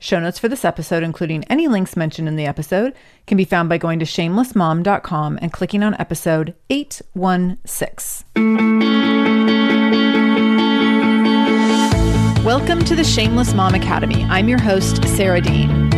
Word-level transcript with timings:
Show 0.00 0.20
notes 0.20 0.38
for 0.38 0.48
this 0.48 0.64
episode, 0.64 1.02
including 1.02 1.42
any 1.44 1.66
links 1.66 1.96
mentioned 1.96 2.28
in 2.28 2.36
the 2.36 2.46
episode, 2.46 2.94
can 3.26 3.36
be 3.36 3.44
found 3.44 3.68
by 3.68 3.78
going 3.78 3.98
to 3.98 4.04
shamelessmom.com 4.04 5.38
and 5.42 5.52
clicking 5.52 5.82
on 5.82 5.94
episode 5.94 6.54
816. 6.70 8.24
Welcome 12.44 12.84
to 12.84 12.94
the 12.94 13.02
Shameless 13.04 13.54
Mom 13.54 13.74
Academy. 13.74 14.22
I'm 14.24 14.48
your 14.48 14.60
host, 14.60 15.02
Sarah 15.08 15.40
Dean. 15.40 15.97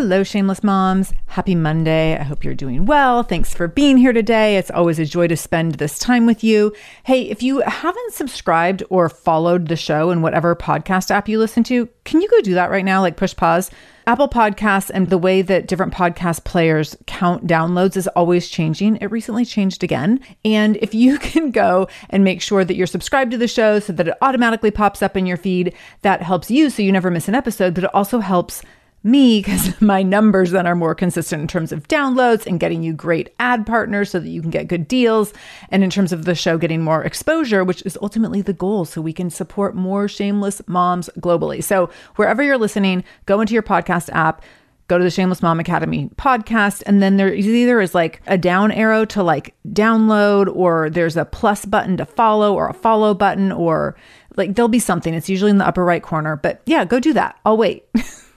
Hello, 0.00 0.22
shameless 0.22 0.62
moms. 0.62 1.12
Happy 1.26 1.56
Monday. 1.56 2.16
I 2.16 2.22
hope 2.22 2.44
you're 2.44 2.54
doing 2.54 2.86
well. 2.86 3.24
Thanks 3.24 3.52
for 3.52 3.66
being 3.66 3.96
here 3.96 4.12
today. 4.12 4.56
It's 4.56 4.70
always 4.70 5.00
a 5.00 5.04
joy 5.04 5.26
to 5.26 5.36
spend 5.36 5.74
this 5.74 5.98
time 5.98 6.24
with 6.24 6.44
you. 6.44 6.72
Hey, 7.02 7.22
if 7.22 7.42
you 7.42 7.62
haven't 7.62 8.14
subscribed 8.14 8.84
or 8.90 9.08
followed 9.08 9.66
the 9.66 9.74
show 9.74 10.12
in 10.12 10.22
whatever 10.22 10.54
podcast 10.54 11.10
app 11.10 11.28
you 11.28 11.40
listen 11.40 11.64
to, 11.64 11.88
can 12.04 12.20
you 12.20 12.28
go 12.28 12.40
do 12.42 12.54
that 12.54 12.70
right 12.70 12.84
now? 12.84 13.00
Like 13.00 13.16
push 13.16 13.34
pause. 13.34 13.72
Apple 14.06 14.28
Podcasts 14.28 14.88
and 14.94 15.10
the 15.10 15.18
way 15.18 15.42
that 15.42 15.66
different 15.66 15.92
podcast 15.92 16.44
players 16.44 16.96
count 17.06 17.46
downloads 17.48 17.96
is 17.96 18.06
always 18.08 18.48
changing. 18.48 18.96
It 19.02 19.10
recently 19.10 19.44
changed 19.44 19.82
again. 19.82 20.20
And 20.44 20.76
if 20.76 20.94
you 20.94 21.18
can 21.18 21.50
go 21.50 21.88
and 22.08 22.22
make 22.22 22.40
sure 22.40 22.64
that 22.64 22.76
you're 22.76 22.86
subscribed 22.86 23.32
to 23.32 23.36
the 23.36 23.48
show 23.48 23.80
so 23.80 23.92
that 23.94 24.08
it 24.08 24.16
automatically 24.22 24.70
pops 24.70 25.02
up 25.02 25.16
in 25.16 25.26
your 25.26 25.36
feed, 25.36 25.74
that 26.02 26.22
helps 26.22 26.52
you 26.52 26.70
so 26.70 26.82
you 26.82 26.92
never 26.92 27.10
miss 27.10 27.26
an 27.26 27.34
episode, 27.34 27.74
but 27.74 27.82
it 27.84 27.94
also 27.94 28.20
helps 28.20 28.62
me 29.02 29.40
because 29.40 29.80
my 29.80 30.02
numbers 30.02 30.50
then 30.50 30.66
are 30.66 30.74
more 30.74 30.94
consistent 30.94 31.42
in 31.42 31.48
terms 31.48 31.72
of 31.72 31.88
downloads 31.88 32.46
and 32.46 32.60
getting 32.60 32.82
you 32.82 32.92
great 32.92 33.34
ad 33.38 33.66
partners 33.66 34.10
so 34.10 34.20
that 34.20 34.28
you 34.28 34.40
can 34.40 34.50
get 34.50 34.68
good 34.68 34.88
deals. 34.88 35.32
And 35.70 35.82
in 35.82 35.90
terms 35.90 36.12
of 36.12 36.24
the 36.24 36.34
show 36.34 36.58
getting 36.58 36.82
more 36.82 37.04
exposure, 37.04 37.64
which 37.64 37.82
is 37.86 37.98
ultimately 38.02 38.42
the 38.42 38.52
goal, 38.52 38.84
so 38.84 39.00
we 39.00 39.12
can 39.12 39.30
support 39.30 39.74
more 39.74 40.08
shameless 40.08 40.62
moms 40.66 41.10
globally. 41.18 41.62
So 41.62 41.90
wherever 42.16 42.42
you're 42.42 42.58
listening, 42.58 43.04
go 43.26 43.40
into 43.40 43.54
your 43.54 43.62
podcast 43.62 44.10
app. 44.10 44.42
Go 44.88 44.96
to 44.96 45.04
the 45.04 45.10
Shameless 45.10 45.42
Mom 45.42 45.60
Academy 45.60 46.08
podcast, 46.16 46.82
and 46.86 47.02
then 47.02 47.18
there 47.18 47.34
either 47.34 47.78
is 47.82 47.94
like 47.94 48.22
a 48.26 48.38
down 48.38 48.72
arrow 48.72 49.04
to 49.04 49.22
like 49.22 49.54
download, 49.68 50.50
or 50.56 50.88
there's 50.88 51.14
a 51.14 51.26
plus 51.26 51.66
button 51.66 51.98
to 51.98 52.06
follow, 52.06 52.54
or 52.54 52.70
a 52.70 52.72
follow 52.72 53.12
button, 53.12 53.52
or 53.52 53.96
like 54.36 54.54
there'll 54.54 54.66
be 54.66 54.78
something. 54.78 55.12
It's 55.12 55.28
usually 55.28 55.50
in 55.50 55.58
the 55.58 55.66
upper 55.66 55.84
right 55.84 56.02
corner. 56.02 56.36
But 56.36 56.62
yeah, 56.64 56.86
go 56.86 57.00
do 57.00 57.12
that. 57.12 57.38
I'll 57.44 57.58
wait. 57.58 57.84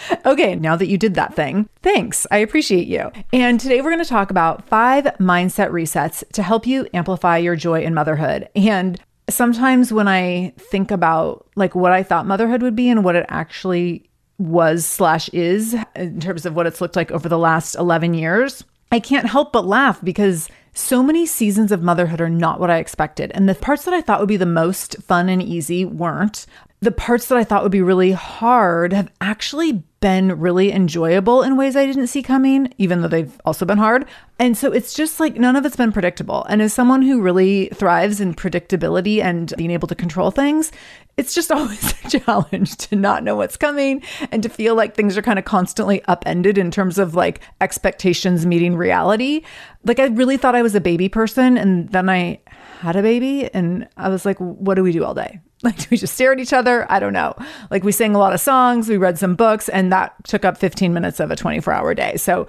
Okay, 0.26 0.54
now 0.54 0.76
that 0.76 0.88
you 0.88 0.98
did 0.98 1.14
that 1.14 1.34
thing, 1.34 1.68
thanks. 1.82 2.26
I 2.30 2.38
appreciate 2.38 2.86
you. 2.86 3.10
And 3.32 3.58
today 3.58 3.80
we're 3.80 3.90
going 3.90 4.02
to 4.02 4.08
talk 4.08 4.30
about 4.30 4.66
five 4.68 5.04
mindset 5.18 5.70
resets 5.70 6.22
to 6.32 6.42
help 6.42 6.66
you 6.66 6.86
amplify 6.92 7.38
your 7.38 7.56
joy 7.56 7.82
in 7.82 7.94
motherhood. 7.94 8.48
And 8.54 9.00
sometimes 9.30 9.92
when 9.92 10.08
I 10.08 10.52
think 10.58 10.90
about 10.90 11.46
like 11.56 11.74
what 11.74 11.92
I 11.92 12.02
thought 12.02 12.26
motherhood 12.26 12.62
would 12.62 12.76
be 12.76 12.88
and 12.88 13.04
what 13.04 13.16
it 13.16 13.26
actually 13.28 14.08
was 14.38 14.84
slash 14.84 15.28
is 15.30 15.74
in 15.96 16.20
terms 16.20 16.46
of 16.46 16.54
what 16.54 16.66
it's 16.66 16.80
looked 16.80 16.96
like 16.96 17.10
over 17.10 17.28
the 17.28 17.38
last 17.38 17.74
11 17.74 18.14
years, 18.14 18.64
I 18.92 19.00
can't 19.00 19.28
help 19.28 19.52
but 19.52 19.66
laugh 19.66 20.02
because 20.02 20.48
so 20.74 21.02
many 21.02 21.26
seasons 21.26 21.72
of 21.72 21.82
motherhood 21.82 22.20
are 22.20 22.28
not 22.28 22.60
what 22.60 22.70
I 22.70 22.78
expected. 22.78 23.32
And 23.34 23.48
the 23.48 23.54
parts 23.54 23.84
that 23.84 23.94
I 23.94 24.00
thought 24.00 24.20
would 24.20 24.28
be 24.28 24.36
the 24.36 24.46
most 24.46 25.02
fun 25.02 25.28
and 25.28 25.42
easy 25.42 25.84
weren't 25.84 26.46
the 26.80 26.92
parts 26.92 27.26
that 27.26 27.38
I 27.38 27.44
thought 27.44 27.62
would 27.62 27.72
be 27.72 27.82
really 27.82 28.12
hard 28.12 28.92
have 28.92 29.10
actually 29.20 29.82
been 30.00 30.38
really 30.38 30.72
enjoyable 30.72 31.42
in 31.42 31.56
ways 31.56 31.74
I 31.74 31.84
didn't 31.84 32.06
see 32.06 32.22
coming, 32.22 32.72
even 32.78 33.02
though 33.02 33.08
they've 33.08 33.40
also 33.44 33.64
been 33.64 33.78
hard. 33.78 34.06
And 34.38 34.56
so 34.56 34.72
it's 34.72 34.94
just 34.94 35.18
like 35.18 35.34
none 35.34 35.56
of 35.56 35.66
it's 35.66 35.74
been 35.74 35.90
predictable. 35.90 36.44
And 36.44 36.62
as 36.62 36.72
someone 36.72 37.02
who 37.02 37.20
really 37.20 37.66
thrives 37.74 38.20
in 38.20 38.34
predictability 38.34 39.20
and 39.20 39.52
being 39.56 39.72
able 39.72 39.88
to 39.88 39.96
control 39.96 40.30
things, 40.30 40.70
it's 41.16 41.34
just 41.34 41.50
always 41.52 41.94
a 42.04 42.20
challenge 42.20 42.76
to 42.76 42.96
not 42.96 43.24
know 43.24 43.34
what's 43.34 43.56
coming 43.56 44.02
and 44.30 44.42
to 44.42 44.48
feel 44.48 44.76
like 44.76 44.94
things 44.94 45.16
are 45.16 45.22
kind 45.22 45.38
of 45.38 45.44
constantly 45.44 46.02
upended 46.04 46.58
in 46.58 46.70
terms 46.70 46.98
of 46.98 47.14
like 47.14 47.40
expectations 47.60 48.46
meeting 48.46 48.76
reality. 48.76 49.42
Like 49.84 49.98
I 49.98 50.06
really 50.06 50.36
thought 50.36 50.54
I 50.54 50.62
was 50.62 50.74
a 50.76 50.80
baby 50.80 51.08
person 51.08 51.58
and 51.58 51.88
then 51.90 52.08
I 52.08 52.40
had 52.80 52.94
a 52.94 53.02
baby 53.02 53.52
and 53.52 53.88
I 53.96 54.08
was 54.08 54.24
like, 54.24 54.38
what 54.38 54.74
do 54.74 54.84
we 54.84 54.92
do 54.92 55.04
all 55.04 55.14
day? 55.14 55.40
Like, 55.64 55.76
do 55.76 55.86
we 55.90 55.96
just 55.96 56.14
stare 56.14 56.32
at 56.32 56.38
each 56.38 56.52
other? 56.52 56.86
I 56.88 57.00
don't 57.00 57.12
know. 57.12 57.34
Like, 57.68 57.82
we 57.82 57.90
sang 57.90 58.14
a 58.14 58.18
lot 58.18 58.32
of 58.32 58.40
songs, 58.40 58.88
we 58.88 58.96
read 58.96 59.18
some 59.18 59.34
books, 59.34 59.68
and 59.68 59.90
that 59.90 60.14
took 60.22 60.44
up 60.44 60.56
15 60.56 60.94
minutes 60.94 61.18
of 61.18 61.32
a 61.32 61.36
24 61.36 61.72
hour 61.72 61.94
day. 61.94 62.16
So, 62.16 62.46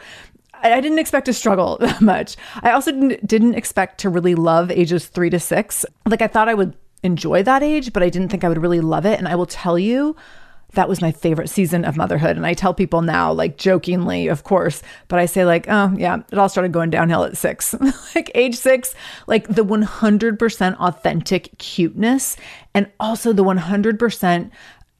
I 0.62 0.80
didn't 0.80 1.00
expect 1.00 1.26
to 1.26 1.34
struggle 1.34 1.78
that 1.82 2.02
much. 2.02 2.36
I 2.62 2.70
also 2.70 2.92
didn't, 2.92 3.26
didn't 3.26 3.56
expect 3.56 4.00
to 4.02 4.10
really 4.10 4.36
love 4.36 4.70
ages 4.70 5.08
three 5.08 5.32
to 5.32 5.40
six. 5.40 5.86
Like, 6.06 6.22
I 6.22 6.28
thought 6.28 6.50
I 6.50 6.54
would 6.54 6.76
enjoy 7.02 7.44
that 7.44 7.64
age, 7.64 7.94
but 7.94 8.04
I 8.04 8.10
didn't 8.10 8.30
think 8.30 8.44
I 8.44 8.50
would 8.50 8.62
really 8.62 8.82
love 8.82 9.06
it. 9.06 9.18
And 9.18 9.28
I 9.28 9.36
will 9.36 9.46
tell 9.46 9.80
you, 9.80 10.16
that 10.74 10.88
was 10.88 11.02
my 11.02 11.12
favorite 11.12 11.50
season 11.50 11.84
of 11.84 11.98
motherhood. 11.98 12.38
And 12.38 12.46
I 12.46 12.54
tell 12.54 12.74
people 12.74 13.02
now, 13.02 13.32
like 13.32 13.58
jokingly, 13.58 14.28
of 14.28 14.44
course, 14.44 14.84
but 15.08 15.20
I 15.20 15.26
say, 15.26 15.46
like, 15.46 15.66
oh, 15.68 15.94
yeah, 15.98 16.22
it 16.32 16.38
all 16.38 16.50
started 16.50 16.72
going 16.72 16.90
downhill 16.90 17.24
at 17.24 17.38
six. 17.38 17.74
like 18.16 18.32
age 18.36 18.56
six, 18.56 18.94
like 19.28 19.48
the 19.48 19.66
100% 19.66 20.78
authentic 20.78 21.58
cuteness 21.58 22.38
and 22.74 22.92
also 23.00 23.34
the 23.34 23.44
100% 23.44 24.52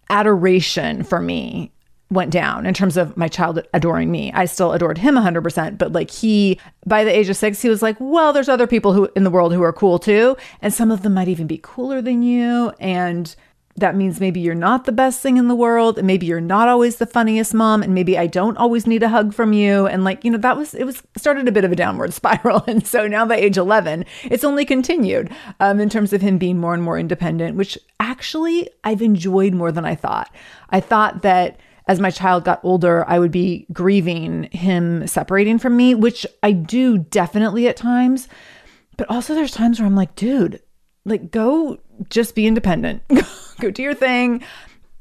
adoration 0.10 1.04
for 1.04 1.22
me 1.22 1.72
went 2.12 2.32
down 2.32 2.66
in 2.66 2.74
terms 2.74 2.98
of 2.98 3.16
my 3.16 3.28
child 3.28 3.62
adoring 3.74 4.12
me. 4.12 4.32
I 4.34 4.46
still 4.46 4.74
adored 4.74 4.98
him 4.98 5.14
100%, 5.14 5.78
but 5.78 5.92
like 5.94 6.10
he 6.10 6.60
by 6.88 7.04
the 7.04 7.16
age 7.16 7.30
of 7.30 7.38
6 7.38 7.62
he 7.62 7.70
was 7.70 7.84
like, 7.84 7.98
"Well, 8.00 8.34
there's 8.34 8.50
other 8.50 8.66
people 8.66 8.94
who 8.94 9.08
in 9.16 9.24
the 9.24 9.30
world 9.30 9.54
who 9.54 9.62
are 9.62 9.72
cool 9.72 10.00
too, 10.00 10.36
and 10.62 10.74
some 10.74 10.90
of 10.90 11.04
them 11.04 11.14
might 11.14 11.28
even 11.28 11.46
be 11.46 11.60
cooler 11.62 12.02
than 12.02 12.24
you 12.24 12.74
and 12.80 13.36
that 13.80 13.96
means 13.96 14.20
maybe 14.20 14.40
you're 14.40 14.56
not 14.56 14.86
the 14.86 14.92
best 14.92 15.22
thing 15.22 15.38
in 15.38 15.48
the 15.48 15.56
world 15.56 15.98
and 15.98 16.08
maybe 16.08 16.26
you're 16.26 16.42
not 16.42 16.68
always 16.68 16.98
the 16.98 17.06
funniest 17.06 17.54
mom 17.54 17.84
and 17.84 17.94
maybe 17.94 18.18
I 18.18 18.28
don't 18.28 18.58
always 18.58 18.88
need 18.88 19.04
a 19.04 19.10
hug 19.10 19.34
from 19.34 19.54
you. 19.54 19.88
And 19.88 20.04
like 20.04 20.24
you 20.24 20.32
know 20.32 20.38
that 20.38 20.58
was 20.58 20.74
it 20.74 20.84
was 20.84 21.04
started 21.18 21.48
a 21.48 21.52
bit 21.52 21.66
of 21.66 21.72
a 21.72 21.76
downward 21.76 22.14
spiral. 22.20 22.64
And 22.68 22.86
so 22.86 23.08
now 23.08 23.26
by 23.26 23.38
age 23.38 23.58
11 23.58 24.06
it's 24.24 24.44
only 24.44 24.66
continued 24.66 25.32
um, 25.60 25.80
in 25.80 25.90
terms 25.90 26.14
of 26.14 26.22
him 26.22 26.38
being 26.38 26.58
more 26.58 26.74
and 26.74 26.84
more 26.84 27.00
independent 27.00 27.56
which 27.56 27.78
actually 28.00 28.70
I've 28.84 29.02
enjoyed 29.02 29.54
more 29.54 29.72
than 29.72 29.86
I 29.86 29.96
thought. 29.96 30.34
I 30.70 30.80
thought 30.80 31.22
that 31.24 31.60
as 31.90 32.00
my 32.00 32.12
child 32.12 32.44
got 32.44 32.60
older, 32.64 33.04
I 33.10 33.18
would 33.18 33.32
be 33.32 33.66
grieving 33.74 34.44
him 34.52 35.08
separating 35.08 35.58
from 35.58 35.76
me, 35.76 35.96
which 35.96 36.24
I 36.44 36.52
do 36.52 37.00
definitely 37.00 37.68
at 37.68 37.78
times. 37.78 38.28
But 38.96 39.10
also, 39.10 39.34
there's 39.34 39.54
times 39.54 39.80
where 39.80 39.88
I'm 39.88 39.96
like, 39.96 40.14
dude, 40.14 40.62
like, 41.04 41.32
go 41.32 41.80
just 42.10 42.36
be 42.36 42.48
independent. 42.48 43.04
go 43.60 43.72
do 43.72 43.84
your 43.84 43.94
thing. 43.94 44.44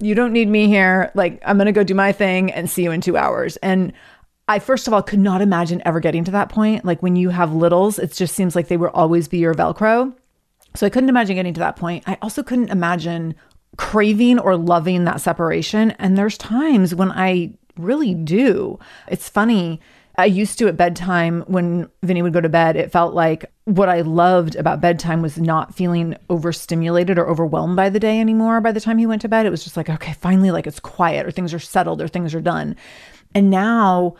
You 0.00 0.14
don't 0.14 0.32
need 0.32 0.48
me 0.48 0.68
here. 0.68 1.10
Like, 1.14 1.40
I'm 1.44 1.56
going 1.56 1.66
to 1.66 1.72
go 1.72 1.84
do 1.84 1.94
my 1.94 2.12
thing 2.12 2.52
and 2.52 2.70
see 2.70 2.84
you 2.84 2.90
in 2.90 3.00
two 3.00 3.16
hours. 3.16 3.56
And 3.58 3.92
I, 4.46 4.58
first 4.58 4.86
of 4.86 4.94
all, 4.94 5.02
could 5.02 5.18
not 5.18 5.42
imagine 5.42 5.82
ever 5.84 6.00
getting 6.00 6.24
to 6.24 6.30
that 6.32 6.48
point. 6.48 6.84
Like, 6.84 7.02
when 7.02 7.16
you 7.16 7.30
have 7.30 7.52
littles, 7.52 7.98
it 7.98 8.12
just 8.12 8.34
seems 8.34 8.54
like 8.54 8.68
they 8.68 8.76
will 8.76 8.88
always 8.88 9.28
be 9.28 9.38
your 9.38 9.54
Velcro. 9.54 10.14
So 10.74 10.86
I 10.86 10.90
couldn't 10.90 11.08
imagine 11.08 11.36
getting 11.36 11.54
to 11.54 11.60
that 11.60 11.76
point. 11.76 12.04
I 12.06 12.18
also 12.22 12.42
couldn't 12.42 12.70
imagine 12.70 13.34
craving 13.76 14.38
or 14.38 14.56
loving 14.56 15.04
that 15.04 15.20
separation. 15.20 15.92
And 15.92 16.16
there's 16.16 16.38
times 16.38 16.94
when 16.94 17.10
I 17.10 17.52
really 17.76 18.14
do. 18.14 18.78
It's 19.08 19.28
funny 19.28 19.80
I 20.18 20.24
used 20.24 20.58
to 20.58 20.66
at 20.66 20.76
bedtime 20.76 21.44
when 21.46 21.88
Vinny 22.02 22.22
would 22.22 22.32
go 22.32 22.40
to 22.40 22.48
bed, 22.48 22.74
it 22.74 22.90
felt 22.90 23.14
like 23.14 23.52
what 23.66 23.88
I 23.88 24.00
loved 24.00 24.56
about 24.56 24.80
bedtime 24.80 25.22
was 25.22 25.38
not 25.38 25.76
feeling 25.76 26.16
overstimulated 26.28 27.18
or 27.18 27.28
overwhelmed 27.28 27.76
by 27.76 27.88
the 27.88 28.00
day 28.00 28.18
anymore. 28.18 28.60
By 28.60 28.72
the 28.72 28.80
time 28.80 28.98
he 28.98 29.06
went 29.06 29.22
to 29.22 29.28
bed, 29.28 29.46
it 29.46 29.50
was 29.50 29.62
just 29.62 29.76
like, 29.76 29.88
okay, 29.88 30.14
finally, 30.14 30.50
like 30.50 30.66
it's 30.66 30.80
quiet 30.80 31.24
or 31.24 31.30
things 31.30 31.54
are 31.54 31.60
settled 31.60 32.02
or 32.02 32.08
things 32.08 32.34
are 32.34 32.40
done. 32.40 32.74
And 33.32 33.48
now 33.48 34.16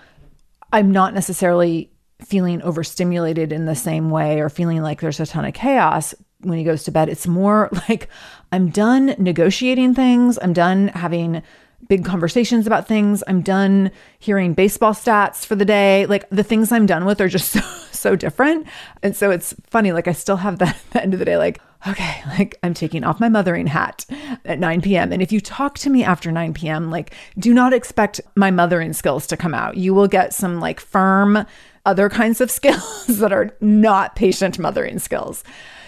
I'm 0.73 0.93
not 0.93 1.15
necessarily 1.15 1.91
feeling 2.25 2.63
overstimulated 2.63 3.53
in 3.53 3.65
the 3.65 3.75
same 3.75 4.09
way 4.09 4.41
or 4.41 4.49
feeling 4.49 4.81
like 4.83 5.01
there's 5.01 5.19
a 5.19 5.27
ton 5.27 5.45
of 5.45 5.55
chaos 5.55 6.15
when 6.43 6.59
he 6.59 6.65
goes 6.65 6.85
to 6.85 6.93
bed. 6.93 7.09
It's 7.09 7.27
more 7.27 7.71
like 7.89 8.09
I'm 8.53 8.69
done 8.69 9.17
negotiating 9.19 9.95
things, 9.95 10.39
I'm 10.41 10.53
done 10.53 10.89
having 10.89 11.43
big 11.87 12.05
conversations 12.05 12.67
about 12.67 12.89
things. 12.89 13.23
I'm 13.27 13.43
done 13.43 13.91
hearing 14.19 14.55
baseball 14.55 14.93
stats 14.93 15.47
for 15.47 15.55
the 15.55 15.65
day. 15.65 16.07
Like 16.07 16.29
the 16.31 16.43
things 16.43 16.73
I'm 16.73 16.87
done 16.87 17.05
with 17.05 17.21
are 17.21 17.29
just 17.29 17.51
so 17.53 17.61
so 17.99 18.17
different. 18.17 18.67
And 19.03 19.15
so 19.15 19.31
it's 19.31 19.55
funny, 19.65 19.93
like 19.93 20.09
I 20.09 20.13
still 20.13 20.37
have 20.37 20.59
that 20.61 20.77
at 20.87 20.91
the 20.91 21.03
end 21.03 21.13
of 21.13 21.19
the 21.19 21.25
day, 21.25 21.37
like, 21.37 21.61
okay, 21.87 22.23
like 22.27 22.59
I'm 22.63 22.75
taking 22.75 23.05
off 23.05 23.21
my 23.21 23.29
mothering 23.29 23.67
hat 23.67 24.07
at 24.45 24.59
9 24.59 24.81
p.m. 24.81 25.13
And 25.13 25.21
if 25.21 25.33
you 25.33 25.41
talk 25.41 25.79
to 25.79 25.91
me 25.91 26.03
after 26.03 26.33
9 26.33 26.55
p.m., 26.55 26.91
like 26.91 27.15
do 27.39 27.53
not 27.53 27.73
expect 27.73 28.21
my 28.35 28.51
mothering 28.51 28.93
skills 28.93 29.27
to 29.29 29.37
come 29.37 29.55
out. 29.55 29.77
You 29.77 29.95
will 29.95 30.09
get 30.09 30.33
some 30.33 30.61
like 30.61 30.81
firm 30.81 31.45
other 31.85 32.09
kinds 32.09 32.41
of 32.41 32.51
skills 32.59 33.07
that 33.07 33.33
are 33.33 33.55
not 33.61 34.17
patient 34.17 34.59
mothering 34.59 34.99
skills. 34.99 35.45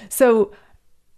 So 0.08 0.52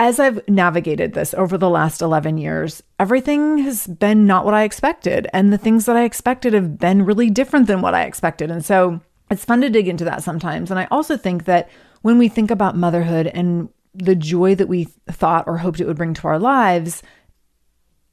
as 0.03 0.19
I've 0.19 0.41
navigated 0.49 1.13
this 1.13 1.33
over 1.33 1.57
the 1.57 1.71
last 1.71 2.03
11 2.03 2.37
years, 2.37 2.83
everything 2.99 3.59
has 3.59 3.87
been 3.87 4.27
not 4.27 4.45
what 4.45 4.53
I 4.53 4.65
expected. 4.65 5.29
And 5.33 5.53
the 5.53 5.59
things 5.59 5.87
that 5.87 5.97
I 5.97 6.03
expected 6.03 6.55
have 6.55 6.77
been 6.77 7.05
really 7.05 7.31
different 7.31 7.69
than 7.69 7.83
what 7.83 7.95
I 7.95 8.03
expected. 8.03 8.51
And 8.51 8.65
so 8.65 9.01
it's 9.31 9.45
fun 9.45 9.61
to 9.61 9.71
dig 9.71 9.87
into 9.87 10.05
that 10.07 10.25
sometimes. 10.25 10.73
And 10.73 10.81
I 10.81 10.89
also 10.91 11.17
think 11.17 11.45
that 11.45 11.71
when 12.01 12.19
we 12.19 12.29
think 12.29 12.51
about 12.51 12.77
motherhood 12.77 13.29
and 13.29 13.69
the 13.95 14.17
joy 14.17 14.57
that 14.57 14.67
we 14.67 14.89
thought 15.09 15.47
or 15.47 15.59
hoped 15.59 15.79
it 15.79 15.87
would 15.87 15.99
bring 15.99 16.15
to 16.15 16.27
our 16.27 16.41
lives, 16.41 17.05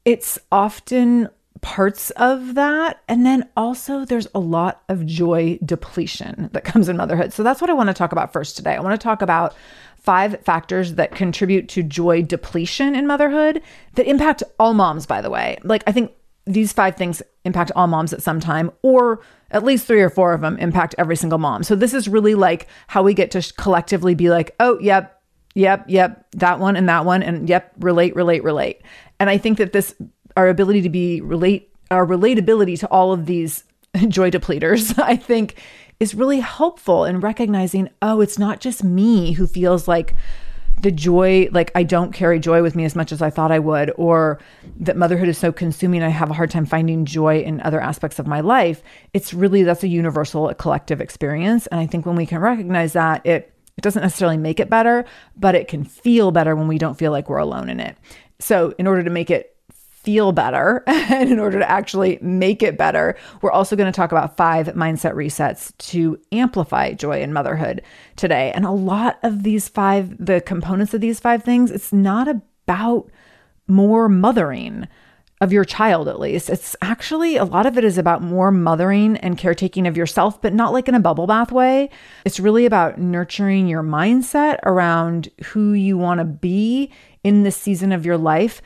it's 0.04 0.38
often 0.52 1.28
parts 1.60 2.10
of 2.10 2.54
that. 2.54 3.02
And 3.08 3.26
then 3.26 3.48
also, 3.56 4.04
there's 4.04 4.28
a 4.32 4.38
lot 4.38 4.82
of 4.88 5.06
joy 5.06 5.58
depletion 5.64 6.50
that 6.52 6.62
comes 6.62 6.88
in 6.88 6.96
motherhood. 6.96 7.32
So 7.32 7.42
that's 7.42 7.60
what 7.60 7.68
I 7.68 7.74
want 7.74 7.88
to 7.88 7.94
talk 7.94 8.12
about 8.12 8.32
first 8.32 8.56
today. 8.56 8.76
I 8.76 8.80
want 8.80 8.98
to 8.98 9.04
talk 9.04 9.22
about 9.22 9.56
five 10.00 10.40
factors 10.42 10.94
that 10.94 11.14
contribute 11.14 11.68
to 11.68 11.82
joy 11.82 12.22
depletion 12.22 12.94
in 12.94 13.06
motherhood 13.06 13.62
that 13.94 14.06
impact 14.06 14.42
all 14.58 14.74
moms, 14.74 15.06
by 15.06 15.20
the 15.20 15.30
way. 15.30 15.58
Like, 15.62 15.82
I 15.86 15.92
think 15.92 16.12
these 16.46 16.72
five 16.72 16.96
things 16.96 17.22
impact 17.44 17.70
all 17.76 17.86
moms 17.86 18.12
at 18.12 18.22
some 18.22 18.40
time, 18.40 18.70
or 18.82 19.20
at 19.50 19.62
least 19.62 19.86
three 19.86 20.00
or 20.00 20.10
four 20.10 20.32
of 20.32 20.40
them 20.40 20.56
impact 20.58 20.94
every 20.96 21.16
single 21.16 21.38
mom. 21.38 21.62
So, 21.62 21.74
this 21.76 21.94
is 21.94 22.08
really 22.08 22.34
like 22.34 22.66
how 22.88 23.02
we 23.02 23.14
get 23.14 23.30
to 23.32 23.52
collectively 23.58 24.14
be 24.14 24.30
like, 24.30 24.54
oh, 24.58 24.78
yep, 24.80 25.20
yep, 25.54 25.84
yep, 25.86 26.26
that 26.32 26.58
one 26.58 26.76
and 26.76 26.88
that 26.88 27.04
one, 27.04 27.22
and 27.22 27.48
yep, 27.48 27.72
relate, 27.78 28.16
relate, 28.16 28.42
relate. 28.42 28.80
And 29.18 29.28
I 29.28 29.36
think 29.36 29.58
that 29.58 29.72
this, 29.72 29.94
our 30.36 30.48
ability 30.48 30.82
to 30.82 30.90
be 30.90 31.20
relate, 31.20 31.72
our 31.90 32.06
relatability 32.06 32.78
to 32.80 32.88
all 32.88 33.12
of 33.12 33.26
these 33.26 33.64
joy 34.08 34.30
depleters, 34.30 34.98
I 35.02 35.16
think 35.16 35.56
is 36.00 36.14
really 36.14 36.40
helpful 36.40 37.04
in 37.04 37.20
recognizing, 37.20 37.90
oh, 38.00 38.22
it's 38.22 38.38
not 38.38 38.58
just 38.58 38.82
me 38.82 39.32
who 39.32 39.46
feels 39.46 39.86
like 39.86 40.14
the 40.80 40.90
joy, 40.90 41.46
like 41.52 41.70
I 41.74 41.82
don't 41.82 42.12
carry 42.12 42.40
joy 42.40 42.62
with 42.62 42.74
me 42.74 42.86
as 42.86 42.96
much 42.96 43.12
as 43.12 43.20
I 43.20 43.28
thought 43.28 43.52
I 43.52 43.58
would, 43.58 43.92
or 43.96 44.40
that 44.80 44.96
motherhood 44.96 45.28
is 45.28 45.36
so 45.36 45.52
consuming, 45.52 46.02
I 46.02 46.08
have 46.08 46.30
a 46.30 46.34
hard 46.34 46.50
time 46.50 46.64
finding 46.64 47.04
joy 47.04 47.40
in 47.40 47.60
other 47.60 47.80
aspects 47.80 48.18
of 48.18 48.26
my 48.26 48.40
life. 48.40 48.82
It's 49.12 49.34
really, 49.34 49.62
that's 49.62 49.82
a 49.82 49.88
universal, 49.88 50.48
a 50.48 50.54
collective 50.54 51.02
experience. 51.02 51.66
And 51.66 51.78
I 51.78 51.86
think 51.86 52.06
when 52.06 52.16
we 52.16 52.24
can 52.24 52.38
recognize 52.38 52.94
that, 52.94 53.24
it, 53.26 53.52
it 53.76 53.82
doesn't 53.82 54.02
necessarily 54.02 54.38
make 54.38 54.58
it 54.58 54.70
better, 54.70 55.04
but 55.36 55.54
it 55.54 55.68
can 55.68 55.84
feel 55.84 56.30
better 56.30 56.56
when 56.56 56.66
we 56.66 56.78
don't 56.78 56.98
feel 56.98 57.12
like 57.12 57.28
we're 57.28 57.38
alone 57.38 57.68
in 57.68 57.78
it. 57.78 57.96
So, 58.38 58.74
in 58.78 58.86
order 58.86 59.02
to 59.02 59.10
make 59.10 59.30
it 59.30 59.54
feel 60.02 60.32
better 60.32 60.82
and 60.86 61.30
in 61.30 61.38
order 61.38 61.58
to 61.58 61.70
actually 61.70 62.18
make 62.22 62.62
it 62.62 62.78
better, 62.78 63.16
we're 63.42 63.50
also 63.50 63.76
going 63.76 63.90
to 63.90 63.96
talk 63.96 64.12
about 64.12 64.36
five 64.36 64.66
mindset 64.68 65.14
resets 65.14 65.76
to 65.78 66.18
amplify 66.32 66.92
joy 66.92 67.20
in 67.20 67.32
motherhood 67.32 67.82
today. 68.16 68.52
And 68.54 68.64
a 68.64 68.70
lot 68.70 69.18
of 69.22 69.42
these 69.42 69.68
five, 69.68 70.24
the 70.24 70.40
components 70.40 70.94
of 70.94 71.00
these 71.00 71.20
five 71.20 71.42
things, 71.42 71.70
it's 71.70 71.92
not 71.92 72.28
about 72.28 73.10
more 73.66 74.08
mothering 74.08 74.88
of 75.40 75.52
your 75.52 75.64
child, 75.64 76.06
at 76.06 76.20
least. 76.20 76.50
It's 76.50 76.76
actually 76.82 77.36
a 77.36 77.44
lot 77.44 77.64
of 77.64 77.78
it 77.78 77.84
is 77.84 77.96
about 77.96 78.22
more 78.22 78.50
mothering 78.50 79.16
and 79.18 79.38
caretaking 79.38 79.86
of 79.86 79.96
yourself, 79.96 80.40
but 80.42 80.52
not 80.52 80.72
like 80.72 80.86
in 80.86 80.94
a 80.94 81.00
bubble 81.00 81.26
bath 81.26 81.50
way. 81.50 81.88
It's 82.26 82.38
really 82.38 82.66
about 82.66 82.98
nurturing 82.98 83.66
your 83.66 83.82
mindset 83.82 84.58
around 84.64 85.30
who 85.46 85.72
you 85.72 85.96
want 85.96 86.18
to 86.18 86.26
be 86.26 86.92
in 87.24 87.42
this 87.42 87.56
season 87.56 87.92
of 87.92 88.04
your 88.04 88.18
life 88.18 88.60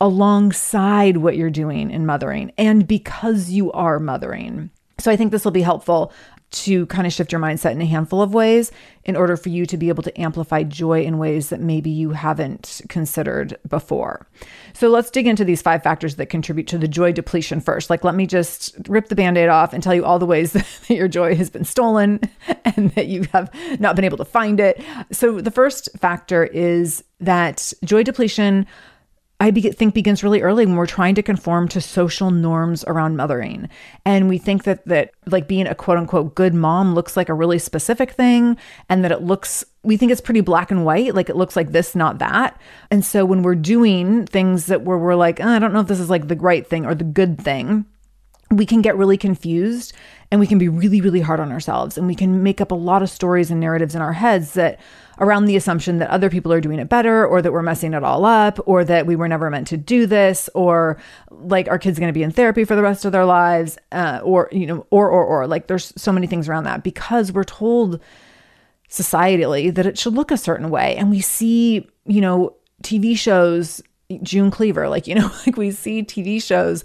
alongside 0.00 1.18
what 1.18 1.36
you're 1.36 1.50
doing 1.50 1.90
in 1.90 2.06
mothering 2.06 2.52
and 2.56 2.86
because 2.86 3.50
you 3.50 3.70
are 3.72 3.98
mothering. 3.98 4.70
So 4.98 5.10
I 5.10 5.16
think 5.16 5.32
this 5.32 5.44
will 5.44 5.52
be 5.52 5.62
helpful 5.62 6.12
to 6.50 6.86
kind 6.86 7.06
of 7.06 7.12
shift 7.12 7.30
your 7.30 7.40
mindset 7.40 7.72
in 7.72 7.80
a 7.80 7.86
handful 7.86 8.20
of 8.20 8.34
ways 8.34 8.72
in 9.04 9.14
order 9.14 9.36
for 9.36 9.50
you 9.50 9.64
to 9.66 9.76
be 9.76 9.88
able 9.88 10.02
to 10.02 10.20
amplify 10.20 10.64
joy 10.64 11.02
in 11.02 11.16
ways 11.16 11.48
that 11.48 11.60
maybe 11.60 11.90
you 11.90 12.10
haven't 12.10 12.80
considered 12.88 13.56
before. 13.68 14.26
So 14.72 14.88
let's 14.88 15.10
dig 15.10 15.28
into 15.28 15.44
these 15.44 15.62
five 15.62 15.82
factors 15.82 16.16
that 16.16 16.26
contribute 16.26 16.66
to 16.68 16.78
the 16.78 16.88
joy 16.88 17.12
depletion 17.12 17.60
first. 17.60 17.88
Like, 17.88 18.02
let 18.02 18.16
me 18.16 18.26
just 18.26 18.76
rip 18.88 19.08
the 19.08 19.14
band 19.14 19.38
aid 19.38 19.48
off 19.48 19.72
and 19.72 19.82
tell 19.82 19.94
you 19.94 20.04
all 20.04 20.18
the 20.18 20.26
ways 20.26 20.52
that 20.52 20.66
your 20.88 21.08
joy 21.08 21.36
has 21.36 21.50
been 21.50 21.64
stolen 21.64 22.20
and 22.64 22.90
that 22.94 23.06
you 23.06 23.26
have 23.32 23.50
not 23.78 23.94
been 23.94 24.04
able 24.04 24.18
to 24.18 24.24
find 24.24 24.58
it. 24.58 24.82
So, 25.12 25.40
the 25.40 25.52
first 25.52 25.88
factor 25.98 26.44
is 26.44 27.04
that 27.20 27.72
joy 27.84 28.02
depletion 28.02 28.66
I 29.40 29.50
be- 29.50 29.72
think 29.72 29.94
begins 29.94 30.22
really 30.22 30.42
early 30.42 30.66
when 30.66 30.76
we're 30.76 30.86
trying 30.86 31.14
to 31.14 31.22
conform 31.22 31.66
to 31.68 31.80
social 31.80 32.30
norms 32.30 32.84
around 32.84 33.16
mothering. 33.16 33.70
And 34.04 34.28
we 34.28 34.36
think 34.36 34.64
that 34.64 34.84
that 34.86 35.12
like 35.26 35.48
being 35.48 35.66
a 35.66 35.74
quote 35.74 35.96
unquote 35.96 36.34
good 36.34 36.52
mom 36.52 36.94
looks 36.94 37.16
like 37.16 37.30
a 37.30 37.34
really 37.34 37.58
specific 37.58 38.12
thing 38.12 38.58
and 38.90 39.02
that 39.02 39.12
it 39.12 39.22
looks 39.22 39.64
we 39.82 39.96
think 39.96 40.12
it's 40.12 40.20
pretty 40.20 40.42
black 40.42 40.70
and 40.70 40.84
white, 40.84 41.14
like 41.14 41.30
it 41.30 41.36
looks 41.36 41.56
like 41.56 41.72
this, 41.72 41.94
not 41.96 42.18
that. 42.18 42.60
And 42.90 43.02
so 43.02 43.24
when 43.24 43.42
we're 43.42 43.54
doing 43.54 44.26
things 44.26 44.66
that 44.66 44.82
where 44.82 44.98
we're 44.98 45.14
like, 45.14 45.40
oh, 45.40 45.48
I 45.48 45.58
don't 45.58 45.72
know 45.72 45.80
if 45.80 45.88
this 45.88 46.00
is 46.00 46.10
like 46.10 46.28
the 46.28 46.36
right 46.36 46.66
thing 46.66 46.84
or 46.84 46.94
the 46.94 47.04
good 47.04 47.40
thing, 47.40 47.86
we 48.50 48.66
can 48.66 48.82
get 48.82 48.96
really 48.96 49.16
confused 49.16 49.94
and 50.30 50.38
we 50.38 50.46
can 50.46 50.58
be 50.58 50.68
really, 50.68 51.00
really 51.00 51.20
hard 51.20 51.40
on 51.40 51.50
ourselves. 51.50 51.98
And 51.98 52.06
we 52.06 52.14
can 52.14 52.42
make 52.42 52.60
up 52.60 52.70
a 52.70 52.76
lot 52.76 53.02
of 53.02 53.10
stories 53.10 53.50
and 53.50 53.58
narratives 53.58 53.94
in 53.94 54.02
our 54.02 54.12
heads 54.12 54.54
that 54.54 54.78
around 55.18 55.44
the 55.44 55.56
assumption 55.56 55.98
that 55.98 56.08
other 56.08 56.30
people 56.30 56.52
are 56.52 56.60
doing 56.60 56.78
it 56.78 56.88
better 56.88 57.26
or 57.26 57.42
that 57.42 57.52
we're 57.52 57.62
messing 57.62 57.94
it 57.94 58.04
all 58.04 58.24
up 58.24 58.58
or 58.64 58.84
that 58.84 59.06
we 59.06 59.16
were 59.16 59.28
never 59.28 59.50
meant 59.50 59.66
to 59.66 59.76
do 59.76 60.06
this 60.06 60.48
or 60.54 60.98
like 61.30 61.68
our 61.68 61.78
kids 61.78 61.98
going 61.98 62.08
to 62.08 62.14
be 62.16 62.22
in 62.22 62.30
therapy 62.30 62.64
for 62.64 62.74
the 62.74 62.82
rest 62.82 63.04
of 63.04 63.12
their 63.12 63.24
lives 63.24 63.76
uh, 63.92 64.20
or 64.22 64.48
you 64.50 64.66
know 64.66 64.86
or 64.90 65.10
or 65.10 65.24
or 65.24 65.46
like 65.46 65.66
there's 65.66 65.92
so 65.96 66.10
many 66.10 66.26
things 66.26 66.48
around 66.48 66.64
that 66.64 66.82
because 66.82 67.32
we're 67.32 67.44
told 67.44 68.00
societally 68.88 69.72
that 69.74 69.84
it 69.84 69.98
should 69.98 70.14
look 70.14 70.30
a 70.30 70.38
certain 70.38 70.70
way 70.70 70.96
and 70.96 71.10
we 71.10 71.20
see 71.20 71.86
you 72.06 72.20
know 72.20 72.54
TV 72.82 73.16
shows 73.16 73.82
June 74.22 74.50
Cleaver 74.50 74.88
like 74.88 75.06
you 75.06 75.14
know 75.14 75.30
like 75.46 75.56
we 75.56 75.70
see 75.70 76.02
TV 76.02 76.42
shows 76.42 76.82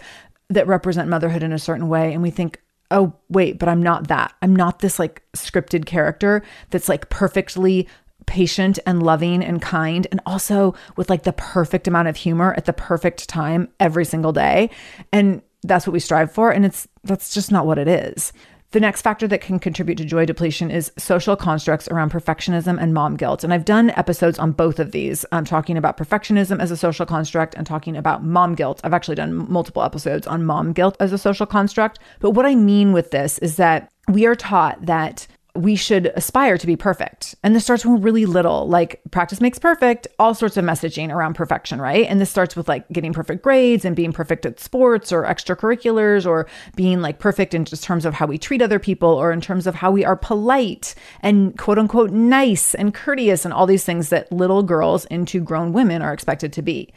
that 0.49 0.67
represent 0.67 1.09
motherhood 1.09 1.41
in 1.41 1.53
a 1.53 1.59
certain 1.59 1.87
way 1.87 2.11
and 2.13 2.21
we 2.21 2.31
think 2.31 2.59
oh 2.91 3.13
wait 3.29 3.57
but 3.59 3.69
i'm 3.69 3.81
not 3.81 4.07
that. 4.07 4.33
I'm 4.41 4.55
not 4.55 4.79
this 4.79 4.99
like 4.99 5.23
scripted 5.35 5.85
character 5.85 6.43
that's 6.69 6.89
like 6.89 7.09
perfectly 7.09 7.87
patient 8.25 8.79
and 8.85 9.03
loving 9.03 9.43
and 9.43 9.61
kind 9.61 10.07
and 10.11 10.19
also 10.25 10.73
with 10.97 11.09
like 11.09 11.23
the 11.23 11.33
perfect 11.33 11.87
amount 11.87 12.07
of 12.07 12.15
humor 12.15 12.53
at 12.57 12.65
the 12.65 12.73
perfect 12.73 13.29
time 13.29 13.69
every 13.79 14.05
single 14.05 14.31
day. 14.31 14.69
And 15.11 15.41
that's 15.63 15.87
what 15.87 15.93
we 15.93 15.99
strive 15.99 16.31
for 16.31 16.51
and 16.51 16.65
it's 16.65 16.87
that's 17.03 17.33
just 17.33 17.51
not 17.51 17.65
what 17.65 17.77
it 17.77 17.87
is 17.87 18.31
the 18.71 18.79
next 18.79 19.01
factor 19.01 19.27
that 19.27 19.41
can 19.41 19.59
contribute 19.59 19.97
to 19.97 20.05
joy 20.05 20.25
depletion 20.25 20.69
is 20.69 20.91
social 20.97 21.35
constructs 21.35 21.87
around 21.87 22.11
perfectionism 22.11 22.81
and 22.81 22.93
mom 22.93 23.15
guilt. 23.15 23.43
And 23.43 23.53
I've 23.53 23.65
done 23.65 23.91
episodes 23.91 24.37
on 24.37 24.51
both 24.51 24.79
of 24.79 24.91
these. 24.91 25.25
I'm 25.31 25.45
talking 25.45 25.77
about 25.77 25.97
perfectionism 25.97 26.59
as 26.59 26.71
a 26.71 26.77
social 26.77 27.05
construct 27.05 27.55
and 27.55 27.65
talking 27.65 27.95
about 27.95 28.23
mom 28.23 28.55
guilt. 28.55 28.81
I've 28.83 28.93
actually 28.93 29.15
done 29.15 29.49
multiple 29.49 29.83
episodes 29.83 30.27
on 30.27 30.45
mom 30.45 30.73
guilt 30.73 30.97
as 30.99 31.13
a 31.13 31.17
social 31.17 31.45
construct. 31.45 31.99
But 32.19 32.31
what 32.31 32.45
I 32.45 32.55
mean 32.55 32.91
with 32.91 33.11
this 33.11 33.37
is 33.39 33.55
that 33.57 33.89
we 34.09 34.25
are 34.25 34.35
taught 34.35 34.85
that 34.85 35.27
we 35.55 35.75
should 35.75 36.07
aspire 36.15 36.57
to 36.57 36.67
be 36.67 36.75
perfect. 36.75 37.35
And 37.43 37.55
this 37.55 37.63
starts 37.63 37.85
when 37.85 38.01
really 38.01 38.25
little, 38.25 38.67
like 38.67 39.01
practice 39.11 39.41
makes 39.41 39.57
perfect, 39.57 40.07
all 40.19 40.33
sorts 40.33 40.57
of 40.57 40.65
messaging 40.65 41.11
around 41.11 41.33
perfection, 41.33 41.81
right? 41.81 42.05
And 42.07 42.21
this 42.21 42.29
starts 42.29 42.55
with 42.55 42.67
like 42.67 42.87
getting 42.89 43.13
perfect 43.13 43.41
grades 43.41 43.85
and 43.85 43.95
being 43.95 44.13
perfect 44.13 44.45
at 44.45 44.59
sports 44.59 45.11
or 45.11 45.23
extracurriculars 45.23 46.25
or 46.25 46.47
being 46.75 47.01
like 47.01 47.19
perfect 47.19 47.53
in 47.53 47.65
just 47.65 47.83
terms 47.83 48.05
of 48.05 48.13
how 48.13 48.25
we 48.25 48.37
treat 48.37 48.61
other 48.61 48.79
people 48.79 49.09
or 49.09 49.31
in 49.31 49.41
terms 49.41 49.67
of 49.67 49.75
how 49.75 49.91
we 49.91 50.05
are 50.05 50.15
polite 50.15 50.95
and 51.21 51.57
quote 51.57 51.79
unquote 51.79 52.11
nice 52.11 52.75
and 52.75 52.93
courteous 52.93 53.45
and 53.45 53.53
all 53.53 53.65
these 53.65 53.85
things 53.85 54.09
that 54.09 54.31
little 54.31 54.63
girls 54.63 55.05
into 55.05 55.41
grown 55.41 55.73
women 55.73 56.01
are 56.01 56.13
expected 56.13 56.53
to 56.53 56.61
be. 56.61 56.93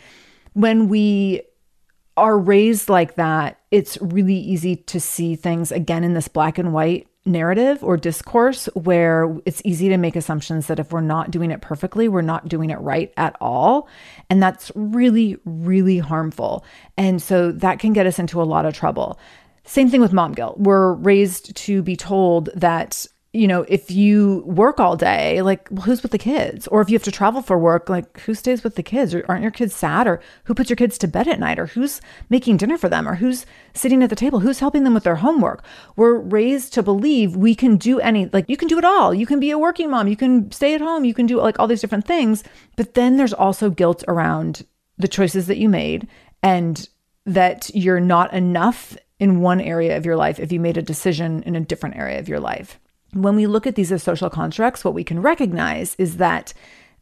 When 0.52 0.88
we 0.88 1.42
are 2.16 2.38
raised 2.38 2.88
like 2.88 3.14
that, 3.14 3.60
it's 3.70 3.98
really 4.00 4.34
easy 4.34 4.76
to 4.76 5.00
see 5.00 5.36
things 5.36 5.72
again 5.72 6.04
in 6.04 6.14
this 6.14 6.28
black 6.28 6.58
and 6.58 6.72
white 6.72 7.07
narrative 7.24 7.82
or 7.84 7.96
discourse 7.96 8.66
where 8.74 9.36
it's 9.44 9.62
easy 9.64 9.88
to 9.88 9.96
make 9.96 10.16
assumptions 10.16 10.66
that 10.66 10.78
if 10.78 10.92
we're 10.92 11.00
not 11.00 11.30
doing 11.30 11.50
it 11.50 11.60
perfectly, 11.60 12.08
we're 12.08 12.22
not 12.22 12.48
doing 12.48 12.70
it 12.70 12.80
right 12.80 13.12
at 13.16 13.36
all. 13.40 13.88
And 14.30 14.42
that's 14.42 14.72
really, 14.74 15.36
really 15.44 15.98
harmful. 15.98 16.64
And 16.96 17.20
so 17.20 17.52
that 17.52 17.78
can 17.78 17.92
get 17.92 18.06
us 18.06 18.18
into 18.18 18.40
a 18.40 18.44
lot 18.44 18.66
of 18.66 18.74
trouble. 18.74 19.18
Same 19.64 19.90
thing 19.90 20.00
with 20.00 20.12
mom 20.12 20.32
guilt. 20.32 20.58
We're 20.58 20.94
raised 20.94 21.54
to 21.56 21.82
be 21.82 21.96
told 21.96 22.48
that 22.54 23.06
you 23.34 23.46
know, 23.46 23.66
if 23.68 23.90
you 23.90 24.42
work 24.46 24.80
all 24.80 24.96
day, 24.96 25.42
like, 25.42 25.68
well, 25.70 25.82
who's 25.82 26.02
with 26.02 26.12
the 26.12 26.18
kids? 26.18 26.66
Or 26.68 26.80
if 26.80 26.88
you 26.88 26.94
have 26.94 27.02
to 27.04 27.12
travel 27.12 27.42
for 27.42 27.58
work, 27.58 27.90
like, 27.90 28.20
who 28.20 28.34
stays 28.34 28.64
with 28.64 28.76
the 28.76 28.82
kids? 28.82 29.14
Or 29.14 29.22
aren't 29.28 29.42
your 29.42 29.50
kids 29.50 29.76
sad? 29.76 30.06
Or 30.06 30.20
who 30.44 30.54
puts 30.54 30.70
your 30.70 30.78
kids 30.78 30.96
to 30.98 31.08
bed 31.08 31.28
at 31.28 31.38
night? 31.38 31.58
Or 31.58 31.66
who's 31.66 32.00
making 32.30 32.56
dinner 32.56 32.78
for 32.78 32.88
them? 32.88 33.06
Or 33.06 33.16
who's 33.16 33.44
sitting 33.74 34.02
at 34.02 34.08
the 34.08 34.16
table? 34.16 34.40
Who's 34.40 34.60
helping 34.60 34.84
them 34.84 34.94
with 34.94 35.04
their 35.04 35.16
homework? 35.16 35.62
We're 35.94 36.16
raised 36.16 36.72
to 36.74 36.82
believe 36.82 37.36
we 37.36 37.54
can 37.54 37.76
do 37.76 38.00
any, 38.00 38.30
like, 38.32 38.48
you 38.48 38.56
can 38.56 38.66
do 38.66 38.78
it 38.78 38.84
all. 38.84 39.12
You 39.12 39.26
can 39.26 39.40
be 39.40 39.50
a 39.50 39.58
working 39.58 39.90
mom. 39.90 40.08
You 40.08 40.16
can 40.16 40.50
stay 40.50 40.74
at 40.74 40.80
home. 40.80 41.04
You 41.04 41.12
can 41.12 41.26
do 41.26 41.38
like 41.38 41.58
all 41.58 41.66
these 41.66 41.82
different 41.82 42.06
things. 42.06 42.44
But 42.76 42.94
then 42.94 43.18
there's 43.18 43.34
also 43.34 43.68
guilt 43.68 44.04
around 44.08 44.64
the 44.96 45.08
choices 45.08 45.48
that 45.48 45.58
you 45.58 45.68
made 45.68 46.08
and 46.42 46.88
that 47.26 47.70
you're 47.74 48.00
not 48.00 48.32
enough 48.32 48.96
in 49.20 49.40
one 49.40 49.60
area 49.60 49.98
of 49.98 50.06
your 50.06 50.16
life 50.16 50.40
if 50.40 50.50
you 50.50 50.60
made 50.60 50.78
a 50.78 50.82
decision 50.82 51.42
in 51.42 51.56
a 51.56 51.60
different 51.60 51.96
area 51.96 52.18
of 52.18 52.28
your 52.28 52.40
life 52.40 52.80
when 53.12 53.36
we 53.36 53.46
look 53.46 53.66
at 53.66 53.74
these 53.74 53.92
as 53.92 54.02
social 54.02 54.30
constructs, 54.30 54.84
what 54.84 54.94
we 54.94 55.04
can 55.04 55.22
recognize 55.22 55.94
is 55.96 56.18
that 56.18 56.52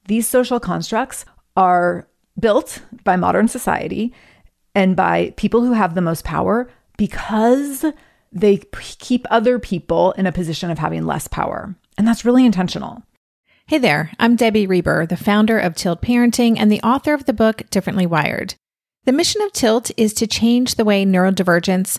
these 0.07 0.29
social 0.29 0.61
constructs 0.61 1.25
are 1.57 2.07
built 2.39 2.83
by 3.05 3.17
modern 3.17 3.49
society 3.49 4.13
and 4.75 4.95
by 4.95 5.33
people 5.37 5.63
who 5.63 5.73
have 5.73 5.95
the 5.95 6.01
most 6.01 6.25
power 6.25 6.71
because 6.97 7.85
they 8.31 8.59
keep 8.99 9.27
other 9.31 9.59
people 9.59 10.13
in 10.13 10.27
a 10.27 10.33
position 10.33 10.71
of 10.71 10.79
having 10.79 11.07
less 11.07 11.27
power. 11.27 11.75
And 11.97 12.07
that's 12.07 12.25
really 12.25 12.45
intentional. 12.45 13.03
Hey 13.67 13.79
there, 13.79 14.13
I'm 14.21 14.37
Debbie 14.37 14.67
Reber, 14.67 15.07
the 15.07 15.17
founder 15.17 15.59
of 15.59 15.75
Tilt 15.75 16.01
Parenting 16.03 16.57
and 16.59 16.71
the 16.71 16.83
author 16.83 17.15
of 17.15 17.25
the 17.25 17.33
book 17.33 17.63
Differently 17.71 18.07
Wired. 18.07 18.55
The 19.07 19.13
mission 19.13 19.43
of 19.43 19.53
Tilt 19.53 19.91
is 19.97 20.13
to 20.15 20.27
change 20.27 20.75
the 20.75 20.85
way 20.85 21.05
neurodivergence 21.05 21.99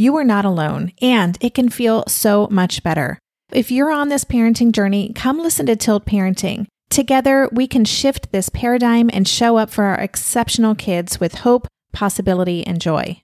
you 0.00 0.16
are 0.16 0.24
not 0.24 0.46
alone, 0.46 0.92
and 1.02 1.36
it 1.42 1.52
can 1.52 1.68
feel 1.68 2.04
so 2.08 2.48
much 2.50 2.82
better. 2.82 3.18
If 3.52 3.70
you're 3.70 3.92
on 3.92 4.08
this 4.08 4.24
parenting 4.24 4.72
journey, 4.72 5.12
come 5.14 5.38
listen 5.38 5.66
to 5.66 5.76
Tilt 5.76 6.06
Parenting. 6.06 6.66
Together, 6.88 7.50
we 7.52 7.66
can 7.66 7.84
shift 7.84 8.32
this 8.32 8.48
paradigm 8.48 9.10
and 9.12 9.28
show 9.28 9.58
up 9.58 9.68
for 9.68 9.84
our 9.84 10.00
exceptional 10.00 10.74
kids 10.74 11.20
with 11.20 11.34
hope, 11.34 11.66
possibility, 11.92 12.66
and 12.66 12.80
joy. 12.80 13.20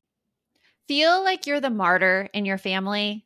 Feel 0.87 1.25
like 1.25 1.47
you're 1.47 1.61
the 1.61 1.71
martyr 1.71 2.29
in 2.35 2.45
your 2.45 2.59
family? 2.59 3.26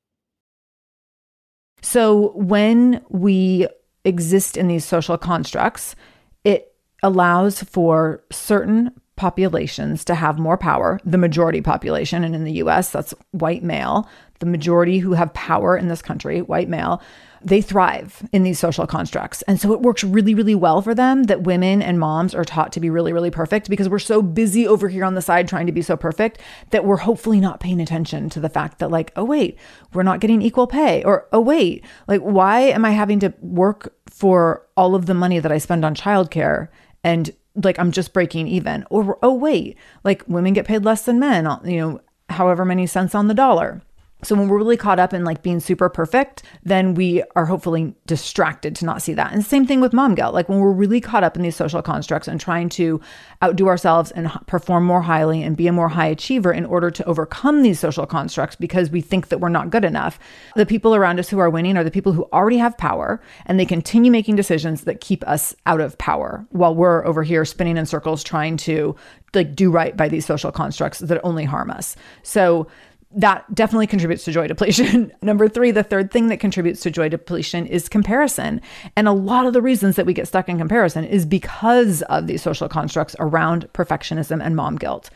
So 1.81 2.31
when 2.35 3.03
we 3.09 3.67
exist 4.05 4.57
in 4.57 4.67
these 4.67 4.85
social 4.85 5.17
constructs, 5.17 5.95
it 6.43 6.73
allows 7.03 7.63
for 7.63 8.23
certain 8.31 8.91
populations 9.15 10.03
to 10.05 10.15
have 10.15 10.39
more 10.39 10.57
power, 10.57 10.99
the 11.05 11.17
majority 11.17 11.61
population, 11.61 12.23
and 12.23 12.33
in 12.35 12.43
the 12.43 12.53
US, 12.53 12.91
that's 12.91 13.13
white 13.31 13.63
male, 13.63 14.09
the 14.41 14.45
majority 14.45 14.99
who 14.99 15.13
have 15.13 15.33
power 15.33 15.77
in 15.77 15.87
this 15.87 16.01
country, 16.01 16.41
white 16.41 16.67
male, 16.67 17.01
they 17.43 17.61
thrive 17.61 18.27
in 18.31 18.43
these 18.43 18.59
social 18.59 18.85
constructs. 18.85 19.41
And 19.43 19.59
so 19.59 19.73
it 19.73 19.81
works 19.81 20.03
really, 20.03 20.35
really 20.35 20.53
well 20.53 20.81
for 20.81 20.93
them 20.93 21.23
that 21.23 21.41
women 21.41 21.81
and 21.81 21.99
moms 21.99 22.35
are 22.35 22.45
taught 22.45 22.71
to 22.73 22.79
be 22.79 22.89
really, 22.89 23.13
really 23.13 23.31
perfect 23.31 23.69
because 23.69 23.89
we're 23.89 23.99
so 23.99 24.21
busy 24.21 24.67
over 24.67 24.89
here 24.89 25.03
on 25.03 25.15
the 25.15 25.21
side 25.21 25.47
trying 25.47 25.65
to 25.65 25.71
be 25.71 25.81
so 25.81 25.97
perfect 25.97 26.39
that 26.69 26.85
we're 26.85 26.97
hopefully 26.97 27.39
not 27.39 27.59
paying 27.59 27.81
attention 27.81 28.29
to 28.29 28.39
the 28.39 28.49
fact 28.49 28.79
that, 28.79 28.91
like, 28.91 29.11
oh, 29.15 29.23
wait, 29.23 29.57
we're 29.93 30.03
not 30.03 30.19
getting 30.19 30.41
equal 30.41 30.67
pay. 30.67 31.03
Or, 31.03 31.27
oh, 31.31 31.41
wait, 31.41 31.83
like, 32.07 32.21
why 32.21 32.61
am 32.61 32.85
I 32.85 32.91
having 32.91 33.19
to 33.21 33.33
work 33.41 33.95
for 34.09 34.67
all 34.77 34.93
of 34.93 35.07
the 35.07 35.13
money 35.15 35.39
that 35.39 35.51
I 35.51 35.57
spend 35.57 35.83
on 35.83 35.95
childcare? 35.95 36.67
And 37.03 37.31
like, 37.55 37.79
I'm 37.79 37.91
just 37.91 38.13
breaking 38.13 38.47
even. 38.47 38.85
Or, 38.89 39.17
oh, 39.23 39.33
wait, 39.33 39.77
like, 40.03 40.23
women 40.27 40.53
get 40.53 40.67
paid 40.67 40.85
less 40.85 41.03
than 41.05 41.19
men, 41.19 41.45
you 41.65 41.77
know, 41.77 42.01
however 42.29 42.63
many 42.63 42.85
cents 42.87 43.15
on 43.15 43.27
the 43.27 43.33
dollar 43.33 43.81
So 44.23 44.35
when 44.35 44.47
we're 44.47 44.57
really 44.57 44.77
caught 44.77 44.99
up 44.99 45.13
in 45.13 45.23
like 45.23 45.41
being 45.41 45.59
super 45.59 45.89
perfect, 45.89 46.43
then 46.63 46.93
we 46.93 47.23
are 47.35 47.45
hopefully 47.45 47.95
distracted 48.05 48.75
to 48.77 48.85
not 48.85 49.01
see 49.01 49.13
that. 49.13 49.33
And 49.33 49.45
same 49.45 49.65
thing 49.65 49.81
with 49.81 49.93
mom 49.93 50.15
guilt. 50.15 50.33
Like 50.33 50.49
when 50.49 50.59
we're 50.59 50.71
really 50.71 51.01
caught 51.01 51.23
up 51.23 51.35
in 51.35 51.41
these 51.41 51.55
social 51.55 51.81
constructs 51.81 52.27
and 52.27 52.39
trying 52.39 52.69
to 52.69 53.01
outdo 53.43 53.67
ourselves 53.67 54.11
and 54.11 54.31
perform 54.47 54.85
more 54.85 55.01
highly 55.01 55.41
and 55.43 55.57
be 55.57 55.67
a 55.67 55.73
more 55.73 55.89
high 55.89 56.07
achiever 56.07 56.51
in 56.51 56.65
order 56.65 56.91
to 56.91 57.05
overcome 57.05 57.63
these 57.63 57.79
social 57.79 58.05
constructs 58.05 58.55
because 58.55 58.91
we 58.91 59.01
think 59.01 59.29
that 59.29 59.39
we're 59.39 59.49
not 59.49 59.69
good 59.69 59.85
enough. 59.85 60.19
The 60.55 60.65
people 60.65 60.95
around 60.95 61.19
us 61.19 61.29
who 61.29 61.39
are 61.39 61.49
winning 61.49 61.77
are 61.77 61.83
the 61.83 61.91
people 61.91 62.13
who 62.13 62.27
already 62.31 62.57
have 62.57 62.77
power 62.77 63.21
and 63.45 63.59
they 63.59 63.65
continue 63.65 64.11
making 64.11 64.35
decisions 64.35 64.83
that 64.83 65.01
keep 65.01 65.27
us 65.27 65.55
out 65.65 65.81
of 65.81 65.97
power 65.97 66.45
while 66.49 66.75
we're 66.75 67.05
over 67.05 67.23
here 67.23 67.45
spinning 67.45 67.77
in 67.77 67.85
circles 67.85 68.23
trying 68.23 68.57
to 68.57 68.95
like 69.33 69.55
do 69.55 69.71
right 69.71 69.95
by 69.95 70.09
these 70.09 70.25
social 70.25 70.51
constructs 70.51 70.99
that 70.99 71.21
only 71.23 71.45
harm 71.45 71.71
us. 71.71 71.95
So 72.23 72.67
that 73.13 73.53
definitely 73.53 73.87
contributes 73.87 74.23
to 74.25 74.31
joy 74.31 74.47
depletion. 74.47 75.11
Number 75.21 75.47
three, 75.47 75.71
the 75.71 75.83
third 75.83 76.11
thing 76.11 76.27
that 76.27 76.39
contributes 76.39 76.81
to 76.81 76.91
joy 76.91 77.09
depletion 77.09 77.65
is 77.65 77.89
comparison. 77.89 78.61
And 78.95 79.07
a 79.07 79.11
lot 79.11 79.45
of 79.45 79.53
the 79.53 79.61
reasons 79.61 79.95
that 79.97 80.05
we 80.05 80.13
get 80.13 80.27
stuck 80.27 80.47
in 80.47 80.57
comparison 80.57 81.03
is 81.03 81.25
because 81.25 82.01
of 82.03 82.27
these 82.27 82.41
social 82.41 82.69
constructs 82.69 83.15
around 83.19 83.67
perfectionism 83.73 84.43
and 84.43 84.55
mom 84.55 84.77
guilt. 84.77 85.09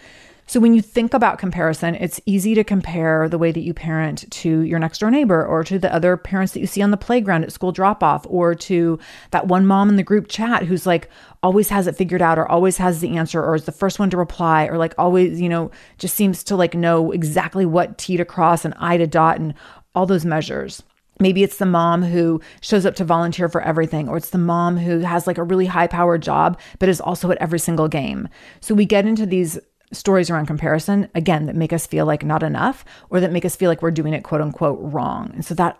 So 0.48 0.60
when 0.60 0.76
you 0.76 0.82
think 0.82 1.16
about 1.16 1.40
comparison, 1.40 1.96
it's 1.96 2.22
easy 2.28 2.54
to 2.54 2.64
compare 2.64 3.28
the 3.28 3.40
way 3.40 3.52
that 3.52 3.62
you 3.62 3.74
parent 3.74 4.30
to 4.32 4.60
your 4.60 4.78
next 4.78 5.00
door 5.00 5.10
neighbor 5.10 5.44
or 5.44 5.64
to 5.64 5.80
the 5.80 5.94
other 5.94 6.18
parents 6.18 6.54
that 6.54 6.60
you 6.60 6.68
see 6.68 6.84
on 6.84 6.92
the 6.92 6.98
playground 6.98 7.44
at 7.44 7.52
school 7.52 7.72
drop 7.72 8.04
off 8.04 8.28
or 8.30 8.54
to 8.54 9.00
that 9.32 9.48
one 9.48 9.66
mom 9.66 9.90
in 9.90 9.96
the 9.96 10.04
group 10.04 10.28
chat 10.28 10.64
who's 10.64 10.86
like 10.86 11.10
always 11.42 11.70
has 11.70 11.88
it 11.88 11.96
figured 11.96 12.22
out 12.22 12.38
or 12.38 12.50
always 12.50 12.78
has 12.78 13.02
the 13.02 13.18
answer 13.18 13.44
or 13.44 13.56
is 13.56 13.66
the 13.66 13.72
first 13.72 13.98
one 13.98 14.12
to 14.12 14.18
reply 14.18 14.66
or 14.66 14.78
like 14.78 14.94
always, 15.00 15.42
you 15.42 15.50
know, 15.50 15.72
just 15.98 16.14
seems 16.14 16.44
to 16.44 16.56
like 16.56 16.76
know 16.76 17.12
exactly 17.12 17.66
what 17.66 17.98
T 17.98 18.16
to 18.18 18.26
cross 18.26 18.66
and 18.66 18.76
I 18.78 18.98
to 18.98 19.08
dot 19.08 19.40
and 19.40 19.56
all 19.96 20.06
those 20.06 20.26
measures. 20.26 20.84
Maybe 21.20 21.44
it's 21.44 21.58
the 21.58 21.66
mom 21.66 22.04
who 22.04 22.42
shows 22.62 22.86
up 22.86 22.96
to 22.96 23.06
volunteer 23.06 23.48
for 23.48 23.62
everything, 23.62 24.10
or 24.10 24.18
it's 24.18 24.32
the 24.32 24.38
mom 24.38 24.78
who 24.78 25.00
has 25.00 25.26
like 25.26 25.38
a 25.38 25.44
really 25.44 25.66
high 25.66 25.88
powered 25.88 26.22
job, 26.22 26.60
but 26.78 26.90
is 26.90 27.00
also 27.00 27.32
at 27.32 27.38
every 27.38 27.58
single 27.58 27.88
game. 27.88 28.28
So 28.60 28.76
we 28.76 28.86
get 28.86 29.06
into 29.06 29.26
these 29.26 29.58
stories 29.96 30.30
around 30.30 30.46
comparison, 30.46 31.10
again, 31.16 31.46
that 31.46 31.56
make 31.56 31.74
us 31.74 31.88
feel 31.88 32.06
like 32.06 32.24
not 32.24 32.44
enough 32.44 32.86
or 33.10 33.20
that 33.20 33.32
make 33.32 33.46
us 33.46 33.56
feel 33.56 33.70
like 33.70 33.82
we're 33.82 33.92
doing 33.92 34.14
it 34.14 34.24
quote 34.24 34.42
unquote 34.42 34.80
wrong. 34.82 35.32
And 35.34 35.46
so 35.46 35.56
that 35.56 35.80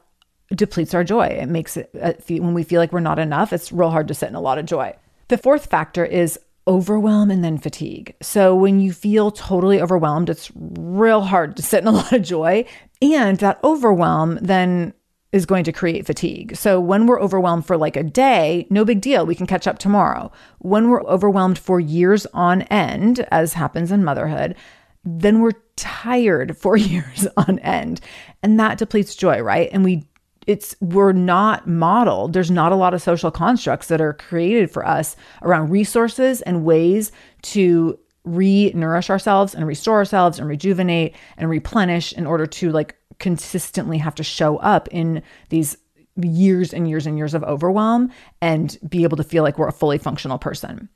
depletes 0.50 0.94
our 0.94 1.04
joy. 1.04 1.28
It 1.28 1.48
makes 1.48 1.78
it, 1.78 1.90
uh, 2.02 2.14
when 2.28 2.54
we 2.54 2.64
feel 2.64 2.80
like 2.80 2.92
we're 2.92 3.00
not 3.00 3.20
enough, 3.20 3.54
it's 3.54 3.72
real 3.72 3.90
hard 3.90 4.08
to 4.08 4.14
sit 4.14 4.30
in 4.30 4.36
a 4.36 4.42
lot 4.42 4.58
of 4.58 4.66
joy. 4.66 4.96
The 5.28 5.38
fourth 5.38 5.68
factor 5.68 6.06
is 6.06 6.40
overwhelm 6.68 7.32
and 7.32 7.44
then 7.44 7.58
fatigue. 7.58 8.16
So 8.22 8.56
when 8.56 8.80
you 8.80 8.92
feel 8.92 9.32
totally 9.32 9.82
overwhelmed, 9.82 10.30
it's 10.30 10.52
real 10.56 11.22
hard 11.22 11.56
to 11.58 11.64
sit 11.64 11.82
in 11.82 11.88
a 11.88 11.92
lot 12.00 12.12
of 12.12 12.22
joy. 12.22 12.66
And 13.02 13.38
that 13.40 13.60
overwhelm 13.64 14.40
then 14.42 14.94
is 15.36 15.46
going 15.46 15.66
to 15.66 15.74
create 15.74 16.06
fatigue. 16.06 16.56
So 16.56 16.80
when 16.80 17.08
we're 17.08 17.20
overwhelmed 17.20 17.66
for 17.66 17.76
like 17.76 17.98
a 17.98 18.04
day, 18.04 18.66
no 18.70 18.86
big 18.86 19.02
deal. 19.02 19.26
We 19.26 19.36
can 19.36 19.46
catch 19.46 19.68
up 19.68 19.80
tomorrow. 19.80 20.32
When 20.60 20.88
we're 20.88 21.04
overwhelmed 21.04 21.60
for 21.60 21.78
years 21.78 22.26
on 22.28 22.62
end, 22.64 23.28
as 23.32 23.52
happens 23.52 23.92
in 23.92 24.06
motherhood, 24.06 24.56
then 25.04 25.42
we're 25.42 25.52
tired 25.76 26.58
for 26.58 26.78
years 26.94 27.28
on 27.36 27.60
end. 27.60 28.00
And 28.44 28.58
that 28.62 28.78
depletes 28.78 29.14
joy, 29.14 29.42
right? 29.42 29.70
And 29.74 29.84
we 29.84 30.08
it's 30.48 30.74
we're 30.80 31.12
not 31.12 31.68
modeled. 31.68 32.32
There's 32.32 32.52
not 32.52 32.72
a 32.72 32.76
lot 32.76 32.94
of 32.94 33.02
social 33.02 33.32
constructs 33.32 33.88
that 33.88 34.00
are 34.00 34.14
created 34.14 34.72
for 34.72 34.88
us 34.88 35.18
around 35.42 35.70
resources 35.70 36.42
and 36.44 36.64
ways 36.64 37.12
to 37.42 38.00
re-nourish 38.24 39.10
ourselves 39.10 39.54
and 39.54 39.68
restore 39.68 39.98
ourselves 39.98 40.40
and 40.40 40.48
rejuvenate 40.48 41.14
and 41.38 41.50
replenish 41.50 42.14
in 42.14 42.26
order 42.26 42.46
to 42.46 42.72
like 42.72 42.96
consistently 43.20 43.98
have 43.98 44.16
to 44.16 44.24
show 44.24 44.58
up 44.58 44.88
in 44.90 45.22
these 45.50 45.78
years 46.22 46.74
and 46.74 46.88
years 46.88 47.06
and 47.06 47.18
years 47.18 47.34
of 47.34 47.44
overwhelm 47.44 48.12
and 48.42 48.78
be 48.88 49.04
able 49.04 49.18
to 49.18 49.24
feel 49.24 49.44
like 49.44 49.58
we're 49.58 49.68
a 49.68 49.74
fully 49.74 49.98
functional 49.98 50.38
person. 50.38 50.90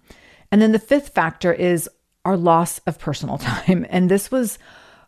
And 0.51 0.61
then 0.61 0.71
the 0.71 0.79
fifth 0.79 1.09
factor 1.09 1.53
is 1.53 1.89
our 2.25 2.37
loss 2.37 2.79
of 2.79 2.99
personal 2.99 3.37
time. 3.39 3.85
And 3.89 4.09
this 4.09 4.31
was, 4.31 4.59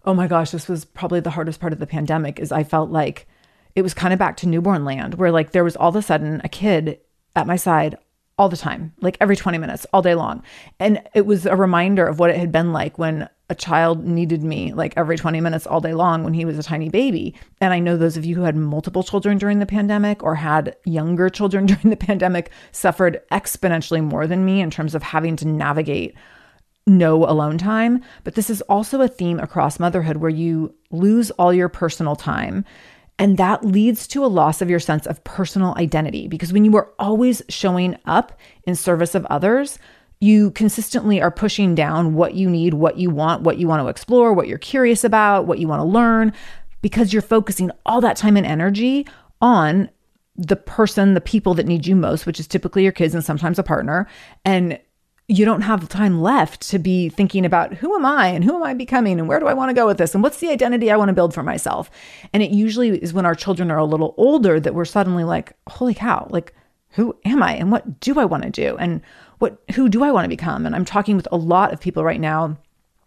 oh 0.05 0.13
my 0.13 0.27
gosh, 0.27 0.51
this 0.51 0.67
was 0.67 0.85
probably 0.85 1.19
the 1.19 1.29
hardest 1.29 1.59
part 1.59 1.73
of 1.73 1.79
the 1.79 1.87
pandemic 1.87 2.39
is 2.39 2.51
I 2.51 2.63
felt 2.63 2.89
like 2.89 3.27
it 3.75 3.81
was 3.81 3.93
kind 3.93 4.13
of 4.13 4.19
back 4.19 4.37
to 4.37 4.47
newborn 4.47 4.83
land 4.83 5.15
where 5.15 5.31
like 5.31 5.51
there 5.51 5.63
was 5.63 5.75
all 5.75 5.89
of 5.89 5.95
a 5.95 6.01
sudden 6.01 6.41
a 6.43 6.49
kid 6.49 6.99
at 7.35 7.47
my 7.47 7.55
side 7.55 7.97
all 8.41 8.49
the 8.49 8.57
time, 8.57 8.91
like 9.01 9.17
every 9.21 9.35
20 9.35 9.59
minutes, 9.59 9.85
all 9.93 10.01
day 10.01 10.15
long. 10.15 10.41
And 10.79 10.99
it 11.13 11.27
was 11.27 11.45
a 11.45 11.55
reminder 11.55 12.07
of 12.07 12.17
what 12.17 12.31
it 12.31 12.37
had 12.37 12.51
been 12.51 12.73
like 12.73 12.97
when 12.97 13.29
a 13.51 13.55
child 13.55 14.03
needed 14.03 14.41
me 14.41 14.73
like 14.73 14.95
every 14.97 15.15
20 15.15 15.39
minutes 15.41 15.67
all 15.67 15.79
day 15.79 15.93
long 15.93 16.23
when 16.23 16.33
he 16.33 16.43
was 16.43 16.57
a 16.57 16.63
tiny 16.63 16.89
baby. 16.89 17.35
And 17.59 17.71
I 17.71 17.77
know 17.77 17.97
those 17.97 18.17
of 18.17 18.25
you 18.25 18.33
who 18.35 18.41
had 18.41 18.55
multiple 18.55 19.03
children 19.03 19.37
during 19.37 19.59
the 19.59 19.67
pandemic 19.67 20.23
or 20.23 20.33
had 20.33 20.75
younger 20.85 21.29
children 21.29 21.65
during 21.67 21.91
the 21.91 21.95
pandemic 21.95 22.49
suffered 22.71 23.21
exponentially 23.31 24.03
more 24.03 24.25
than 24.25 24.43
me 24.43 24.59
in 24.59 24.71
terms 24.71 24.95
of 24.95 25.03
having 25.03 25.35
to 25.35 25.47
navigate 25.47 26.15
no 26.87 27.23
alone 27.29 27.59
time. 27.59 28.03
But 28.23 28.33
this 28.33 28.49
is 28.49 28.61
also 28.63 29.01
a 29.01 29.07
theme 29.07 29.39
across 29.39 29.79
motherhood 29.79 30.17
where 30.17 30.31
you 30.31 30.73
lose 30.89 31.29
all 31.31 31.53
your 31.53 31.69
personal 31.69 32.15
time. 32.15 32.65
And 33.21 33.37
that 33.37 33.63
leads 33.63 34.07
to 34.07 34.25
a 34.25 34.27
loss 34.27 34.63
of 34.63 34.69
your 34.71 34.79
sense 34.79 35.05
of 35.05 35.23
personal 35.23 35.75
identity 35.77 36.27
because 36.27 36.51
when 36.51 36.65
you 36.65 36.75
are 36.75 36.91
always 36.97 37.43
showing 37.49 37.95
up 38.05 38.35
in 38.63 38.73
service 38.73 39.13
of 39.13 39.27
others, 39.27 39.77
you 40.19 40.49
consistently 40.49 41.21
are 41.21 41.29
pushing 41.29 41.75
down 41.75 42.15
what 42.15 42.33
you 42.33 42.49
need, 42.49 42.73
what 42.73 42.97
you 42.97 43.11
want, 43.11 43.43
what 43.43 43.59
you 43.59 43.67
want 43.67 43.79
to 43.83 43.89
explore, 43.89 44.33
what 44.33 44.47
you're 44.47 44.57
curious 44.57 45.03
about, 45.03 45.45
what 45.45 45.59
you 45.59 45.67
want 45.67 45.81
to 45.81 45.85
learn, 45.85 46.33
because 46.81 47.13
you're 47.13 47.21
focusing 47.21 47.69
all 47.85 48.01
that 48.01 48.17
time 48.17 48.37
and 48.37 48.45
energy 48.47 49.05
on 49.39 49.87
the 50.35 50.55
person, 50.55 51.13
the 51.13 51.21
people 51.21 51.53
that 51.53 51.67
need 51.67 51.85
you 51.85 51.95
most, 51.95 52.25
which 52.25 52.39
is 52.39 52.47
typically 52.47 52.81
your 52.81 52.91
kids 52.91 53.13
and 53.13 53.23
sometimes 53.23 53.59
a 53.59 53.63
partner. 53.63 54.07
And 54.45 54.79
you 55.31 55.45
don't 55.45 55.61
have 55.61 55.87
time 55.87 56.21
left 56.21 56.59
to 56.69 56.77
be 56.77 57.07
thinking 57.07 57.45
about 57.45 57.73
who 57.75 57.95
am 57.95 58.05
I 58.05 58.27
and 58.27 58.43
who 58.43 58.53
am 58.53 58.63
I 58.63 58.73
becoming 58.73 59.17
and 59.17 59.29
where 59.29 59.39
do 59.39 59.47
I 59.47 59.53
want 59.53 59.69
to 59.69 59.73
go 59.73 59.85
with 59.85 59.97
this 59.97 60.13
and 60.13 60.21
what's 60.21 60.39
the 60.39 60.49
identity 60.49 60.91
I 60.91 60.97
want 60.97 61.07
to 61.07 61.13
build 61.13 61.33
for 61.33 61.41
myself. 61.41 61.89
And 62.33 62.43
it 62.43 62.51
usually 62.51 63.01
is 63.01 63.13
when 63.13 63.25
our 63.25 63.33
children 63.33 63.71
are 63.71 63.77
a 63.77 63.85
little 63.85 64.13
older 64.17 64.59
that 64.59 64.75
we're 64.75 64.83
suddenly 64.83 65.23
like, 65.23 65.53
holy 65.69 65.93
cow, 65.93 66.27
like, 66.31 66.53
who 66.89 67.15
am 67.23 67.41
I 67.41 67.53
and 67.53 67.71
what 67.71 68.01
do 68.01 68.19
I 68.19 68.25
want 68.25 68.43
to 68.43 68.49
do? 68.49 68.75
And 68.75 69.01
what 69.39 69.57
who 69.73 69.87
do 69.87 70.03
I 70.03 70.11
want 70.11 70.25
to 70.25 70.29
become? 70.29 70.65
And 70.65 70.75
I'm 70.75 70.83
talking 70.83 71.15
with 71.15 71.29
a 71.31 71.37
lot 71.37 71.71
of 71.71 71.79
people 71.79 72.03
right 72.03 72.19
now 72.19 72.57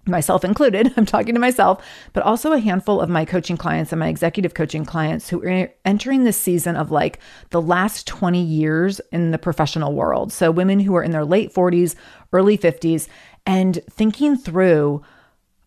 myself 0.07 0.45
included. 0.45 0.93
I'm 0.97 1.07
talking 1.07 1.35
to 1.35 1.41
myself, 1.41 1.85
but 2.13 2.23
also 2.23 2.53
a 2.53 2.59
handful 2.59 3.01
of 3.01 3.09
my 3.09 3.25
coaching 3.25 3.57
clients 3.57 3.93
and 3.93 4.01
my 4.01 4.09
executive 4.09 4.55
coaching 4.55 4.85
clients 4.85 5.29
who 5.29 5.43
are 5.45 5.73
entering 5.85 6.25
this 6.25 6.39
season 6.39 6.77
of 6.77 6.91
like 6.91 7.19
the 7.51 7.63
last 7.63 8.07
20 8.07 8.41
years 8.41 9.01
in 9.13 9.31
the 9.31 9.39
professional 9.39 9.95
world. 9.95 10.33
So 10.33 10.51
women 10.51 10.81
who 10.81 10.95
are 10.95 11.03
in 11.03 11.11
their 11.11 11.25
late 11.25 11.53
40s, 11.53 11.95
early 12.33 12.59
50s 12.59 13.09
and 13.47 13.81
thinking 13.91 14.37
through 14.37 15.03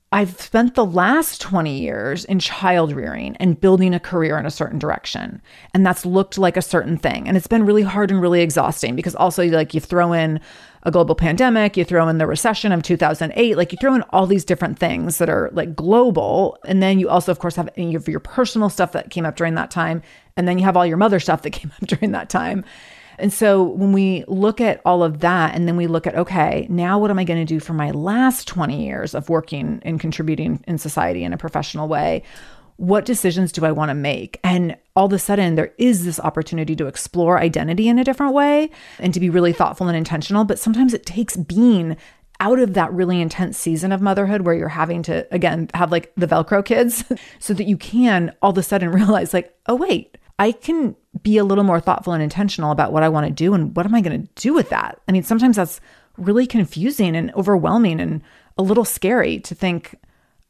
I've 0.10 0.40
spent 0.40 0.76
the 0.76 0.86
last 0.86 1.42
20 1.42 1.80
years 1.80 2.24
in 2.24 2.40
child 2.40 2.94
rearing 2.94 3.36
and 3.38 3.60
building 3.60 3.94
a 3.94 4.00
career 4.00 4.38
in 4.38 4.46
a 4.46 4.52
certain 4.52 4.80
direction. 4.80 5.42
And 5.74 5.86
that's 5.86 6.06
looked 6.06 6.38
like 6.38 6.56
a 6.56 6.62
certain 6.62 6.98
thing. 6.98 7.28
And 7.28 7.36
it's 7.36 7.48
been 7.48 7.66
really 7.66 7.82
hard 7.82 8.10
and 8.10 8.22
really 8.22 8.40
exhausting 8.40 8.96
because 8.96 9.16
also, 9.16 9.46
like, 9.48 9.74
you 9.74 9.82
throw 9.82 10.14
in 10.14 10.40
a 10.88 10.92
global 10.92 11.16
pandemic, 11.16 11.76
you 11.76 11.84
throw 11.84 12.08
in 12.08 12.18
the 12.18 12.26
recession 12.26 12.72
of 12.72 12.82
2008, 12.82 13.58
like, 13.58 13.74
you 13.74 13.78
throw 13.78 13.94
in 13.94 14.04
all 14.10 14.26
these 14.26 14.46
different 14.46 14.80
things 14.80 15.18
that 15.18 15.30
are 15.30 15.50
like 15.52 15.76
global. 15.76 16.58
And 16.64 16.82
then 16.82 16.98
you 16.98 17.10
also, 17.10 17.30
of 17.30 17.40
course, 17.40 17.58
have 17.58 17.70
any 17.76 17.94
of 17.94 18.08
your 18.08 18.22
personal 18.22 18.70
stuff 18.70 18.94
that 18.94 19.10
came 19.10 19.26
up 19.26 19.36
during 19.36 19.56
that 19.56 19.70
time. 19.70 20.02
And 20.38 20.48
then 20.48 20.58
you 20.58 20.64
have 20.64 20.78
all 20.78 20.86
your 20.86 20.96
mother 20.96 21.20
stuff 21.20 21.42
that 21.42 21.50
came 21.52 21.74
up 21.82 21.88
during 21.88 22.14
that 22.14 22.30
time. 22.30 22.64
And 23.20 23.34
so 23.34 23.64
when 23.64 23.92
we 23.92 24.24
look 24.28 24.62
at 24.62 24.80
all 24.86 25.04
of 25.04 25.20
that 25.20 25.56
and 25.56 25.68
then 25.68 25.76
we 25.76 25.88
look 25.88 26.08
at, 26.08 26.16
okay, 26.16 26.68
now 26.70 27.00
what 27.00 27.12
am 27.12 27.20
I 27.20 27.26
going 27.26 27.46
to 27.46 27.54
do 27.54 27.60
for 27.60 27.74
my 27.74 27.92
last 27.92 28.48
20 28.48 28.86
years 28.86 29.14
of 29.14 29.28
working 29.28 29.82
and 29.84 30.00
contributing 30.00 30.64
in 30.68 30.78
society 30.78 31.26
in 31.26 31.34
a 31.34 31.38
professional 31.38 31.90
way? 31.90 32.24
What 32.78 33.06
decisions 33.06 33.52
do 33.52 33.66
I 33.66 33.72
want 33.72 33.90
to 33.90 33.96
make? 33.96 34.40
And 34.44 34.78
all 34.96 35.08
of 35.08 35.14
a 35.14 35.20
sudden, 35.20 35.56
there 35.56 35.74
is 35.78 36.06
this 36.06 36.20
opportunity 36.20 36.76
to 36.76 36.88
explore 36.88 37.40
identity 37.40 37.88
in 37.88 38.00
a 38.00 38.04
different 38.04 38.34
way 38.34 38.70
and 39.00 39.14
to 39.14 39.20
be 39.20 39.30
really 39.30 39.54
thoughtful 39.54 39.88
and 39.88 39.98
intentional. 39.98 40.44
But 40.44 40.60
sometimes 40.60 40.94
it 40.94 41.06
takes 41.06 41.36
being 41.36 41.98
out 42.40 42.60
of 42.60 42.76
that 42.76 42.94
really 42.94 43.20
intense 43.20 43.58
season 43.58 43.92
of 43.92 44.02
motherhood 44.02 44.42
where 44.42 44.54
you're 44.54 44.70
having 44.70 45.02
to, 45.04 45.28
again, 45.34 45.70
have 45.74 45.92
like 45.92 46.14
the 46.16 46.28
Velcro 46.28 46.64
kids 46.64 47.04
so 47.40 47.54
that 47.54 47.66
you 47.66 47.78
can 47.78 48.34
all 48.42 48.52
of 48.52 48.58
a 48.58 48.64
sudden 48.64 48.90
realize, 48.92 49.34
like, 49.34 49.56
oh, 49.68 49.76
wait, 49.76 50.18
I 50.40 50.52
can 50.52 50.96
be 51.24 51.38
a 51.38 51.44
little 51.44 51.64
more 51.64 51.80
thoughtful 51.80 52.14
and 52.14 52.22
intentional 52.22 52.72
about 52.72 52.94
what 52.94 53.04
I 53.04 53.10
want 53.10 53.26
to 53.26 53.34
do 53.34 53.54
and 53.54 53.76
what 53.76 53.86
am 53.86 53.96
I 53.96 54.02
going 54.02 54.22
to 54.22 54.30
do 54.36 54.54
with 54.54 54.70
that. 54.70 55.02
I 55.08 55.12
mean, 55.12 55.24
sometimes 55.24 55.56
that's 55.56 55.82
really 56.18 56.46
confusing 56.46 57.16
and 57.16 57.34
overwhelming 57.34 58.00
and 58.00 58.22
a 58.58 58.64
little 58.64 58.86
scary 58.86 59.40
to 59.40 59.56
think, 59.56 59.96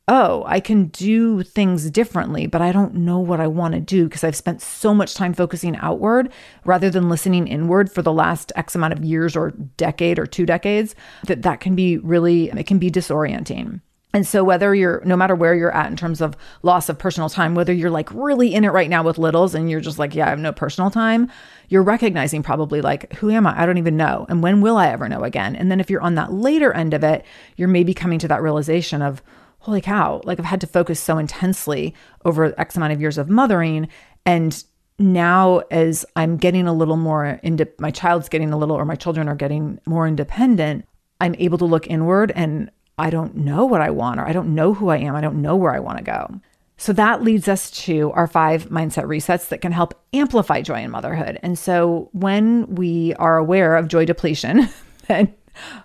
oh, 0.08 0.43
I 0.48 0.62
can 0.62 0.86
do 0.86 1.43
things 1.43 1.91
differently, 1.91 2.48
but 2.48 2.62
I 2.62 2.72
don't 2.72 2.96
know 2.96 3.20
what 3.20 3.41
I 3.41 3.48
want 3.48 3.74
to 3.74 3.82
do 3.82 4.06
because 4.06 4.24
I've 4.24 4.38
spent 4.38 4.62
so 4.62 4.93
much 4.93 5.15
time 5.15 5.34
focusing 5.34 5.76
outward 5.78 6.32
rather 6.63 6.89
than 6.89 7.10
listening 7.10 7.48
inward 7.48 7.91
for 7.91 8.02
the 8.02 8.13
last 8.13 8.54
X 8.56 8.74
amount 8.74 8.93
of 8.93 9.04
years 9.04 9.36
or 9.36 9.52
decade 9.52 10.17
or 10.17 10.26
two 10.26 10.46
decades 10.46 10.96
that 11.26 11.41
that 11.41 11.60
can 11.60 11.76
be 11.76 11.98
really, 11.98 12.50
it 12.50 12.67
can 12.67 12.80
be 12.80 12.89
disorienting. 12.89 13.82
And 14.13 14.26
so, 14.26 14.41
whether 14.43 14.74
you're, 14.74 15.02
no 15.04 15.17
matter 15.17 15.36
where 15.36 15.54
you're 15.54 15.76
at 15.76 15.91
in 15.91 15.98
terms 15.98 16.22
of 16.22 16.38
loss 16.63 16.88
of 16.88 16.98
personal 16.98 17.30
time, 17.30 17.54
whether 17.54 17.74
you're 17.74 17.91
like 17.91 18.10
really 18.13 18.56
in 18.56 18.63
it 18.63 18.70
right 18.70 18.89
now 18.89 19.04
with 19.04 19.17
littles 19.17 19.54
and 19.54 19.70
you're 19.70 19.82
just 19.82 20.00
like, 20.00 20.15
yeah, 20.15 20.28
I 20.28 20.30
have 20.30 20.39
no 20.39 20.54
personal 20.54 20.89
time, 20.89 21.30
you're 21.67 21.84
recognizing 21.84 22.41
probably 22.41 22.80
like, 22.80 23.12
who 23.15 23.30
am 23.30 23.46
I? 23.46 23.62
I 23.62 23.65
don't 23.65 23.78
even 23.78 23.98
know. 23.98 24.26
And 24.30 24.41
when 24.41 24.62
will 24.62 24.78
I 24.78 24.88
ever 24.88 25.10
know 25.10 25.24
again? 25.24 25.58
And 25.58 25.70
then 25.70 25.82
if 25.82 25.89
you're 25.89 26.02
on 26.02 26.15
that 26.15 26.32
later 26.32 26.72
end 26.72 26.93
of 26.93 27.04
it, 27.04 27.26
you're 27.58 27.67
maybe 27.67 27.93
coming 27.93 28.17
to 28.20 28.30
that 28.30 28.41
realization 28.41 29.02
of, 29.02 29.22
holy 29.68 29.82
cow, 29.82 30.22
like 30.24 30.40
I've 30.40 30.46
had 30.46 30.62
to 30.62 30.68
focus 30.68 30.98
so 30.98 31.18
intensely 31.18 31.94
over 32.24 32.58
X 32.58 32.78
amount 32.78 32.94
of 32.94 33.02
years 33.02 33.18
of 33.18 33.30
mothering. 33.30 33.90
And 34.26 34.64
now, 34.98 35.60
as 35.70 36.06
I'm 36.16 36.38
getting 36.38 36.68
a 36.68 36.74
little 36.74 36.96
more 36.96 37.38
into 37.44 37.68
my 37.78 37.92
child's 37.92 38.30
getting 38.30 38.54
a 38.54 38.58
little, 38.58 38.78
or 38.78 38.86
my 38.86 38.96
children 38.96 39.28
are 39.28 39.36
getting 39.36 39.78
more 39.86 40.08
independent, 40.08 40.88
I'm 41.20 41.36
able 41.38 41.58
to 41.58 41.66
look 41.66 41.86
inward 41.88 42.32
and 42.34 42.72
I 42.98 43.10
don't 43.10 43.36
know 43.36 43.66
what 43.66 43.82
I 43.82 43.90
want, 43.90 44.22
or 44.22 44.26
I 44.26 44.32
don't 44.32 44.56
know 44.56 44.74
who 44.74 44.88
I 44.88 45.00
am. 45.00 45.18
I 45.18 45.22
don't 45.22 45.42
know 45.42 45.58
where 45.58 45.76
I 45.76 45.80
want 45.80 45.98
to 45.98 46.04
go. 46.04 46.40
So 46.78 46.94
that 46.94 47.22
leads 47.22 47.50
us 47.50 47.70
to 47.72 48.12
our 48.12 48.28
five 48.28 48.70
mindset 48.70 49.04
resets 49.04 49.50
that 49.50 49.60
can 49.60 49.74
help 49.74 50.00
amplify 50.14 50.62
joy 50.62 50.82
in 50.82 50.92
motherhood. 50.92 51.40
And 51.44 51.60
so 51.60 52.10
when 52.14 52.74
we 52.74 53.14
are 53.16 53.38
aware 53.38 53.76
of 53.76 53.90
joy 53.90 54.06
depletion, 54.06 54.70
then 55.08 55.36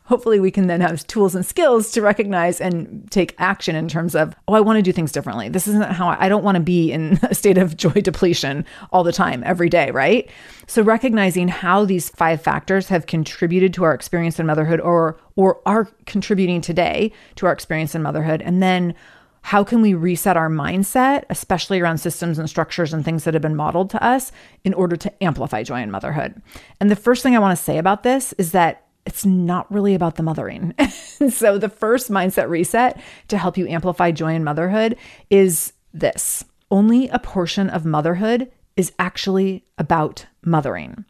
hopefully 0.04 0.40
we 0.40 0.50
can 0.50 0.66
then 0.66 0.80
have 0.80 1.06
tools 1.06 1.34
and 1.34 1.44
skills 1.44 1.90
to 1.92 2.02
recognize 2.02 2.60
and 2.60 3.10
take 3.10 3.34
action 3.38 3.76
in 3.76 3.88
terms 3.88 4.14
of, 4.14 4.34
oh, 4.48 4.54
I 4.54 4.60
want 4.60 4.78
to 4.78 4.82
do 4.82 4.92
things 4.92 5.12
differently. 5.12 5.48
This 5.48 5.68
isn't 5.68 5.92
how 5.92 6.08
I, 6.08 6.26
I 6.26 6.28
don't 6.28 6.44
want 6.44 6.56
to 6.56 6.62
be 6.62 6.92
in 6.92 7.18
a 7.22 7.34
state 7.34 7.58
of 7.58 7.76
joy 7.76 8.00
depletion 8.00 8.64
all 8.92 9.04
the 9.04 9.12
time, 9.12 9.42
every 9.44 9.68
day, 9.68 9.90
right? 9.90 10.30
So 10.66 10.82
recognizing 10.82 11.48
how 11.48 11.84
these 11.84 12.08
five 12.10 12.40
factors 12.42 12.88
have 12.88 13.06
contributed 13.06 13.74
to 13.74 13.84
our 13.84 13.94
experience 13.94 14.38
in 14.38 14.46
motherhood 14.46 14.80
or 14.80 15.18
or 15.34 15.60
are 15.64 15.88
contributing 16.04 16.60
today 16.60 17.10
to 17.36 17.46
our 17.46 17.52
experience 17.52 17.94
in 17.94 18.02
motherhood 18.02 18.42
and 18.42 18.62
then 18.62 18.94
how 19.42 19.64
can 19.64 19.82
we 19.82 19.92
reset 19.92 20.36
our 20.36 20.48
mindset, 20.48 21.24
especially 21.28 21.80
around 21.80 21.98
systems 21.98 22.38
and 22.38 22.48
structures 22.48 22.92
and 22.92 23.04
things 23.04 23.24
that 23.24 23.34
have 23.34 23.42
been 23.42 23.56
modeled 23.56 23.90
to 23.90 24.02
us, 24.02 24.32
in 24.64 24.72
order 24.72 24.96
to 24.96 25.22
amplify 25.22 25.64
joy 25.64 25.82
in 25.82 25.90
motherhood? 25.90 26.40
And 26.80 26.90
the 26.90 26.96
first 26.96 27.22
thing 27.22 27.34
I 27.36 27.40
want 27.40 27.56
to 27.56 27.62
say 27.62 27.78
about 27.78 28.04
this 28.04 28.32
is 28.34 28.52
that 28.52 28.86
it's 29.06 29.24
not 29.24 29.70
really 29.72 29.94
about 29.94 30.16
the 30.16 30.22
mothering. 30.22 30.74
so, 31.30 31.58
the 31.58 31.68
first 31.68 32.10
mindset 32.10 32.48
reset 32.48 33.00
to 33.28 33.38
help 33.38 33.56
you 33.56 33.66
amplify 33.66 34.10
joy 34.10 34.34
in 34.34 34.44
motherhood 34.44 34.96
is 35.30 35.72
this 35.92 36.44
only 36.70 37.08
a 37.08 37.18
portion 37.18 37.68
of 37.68 37.84
motherhood 37.84 38.50
is 38.76 38.92
actually 38.98 39.64
about 39.78 40.26
mothering. 40.44 41.04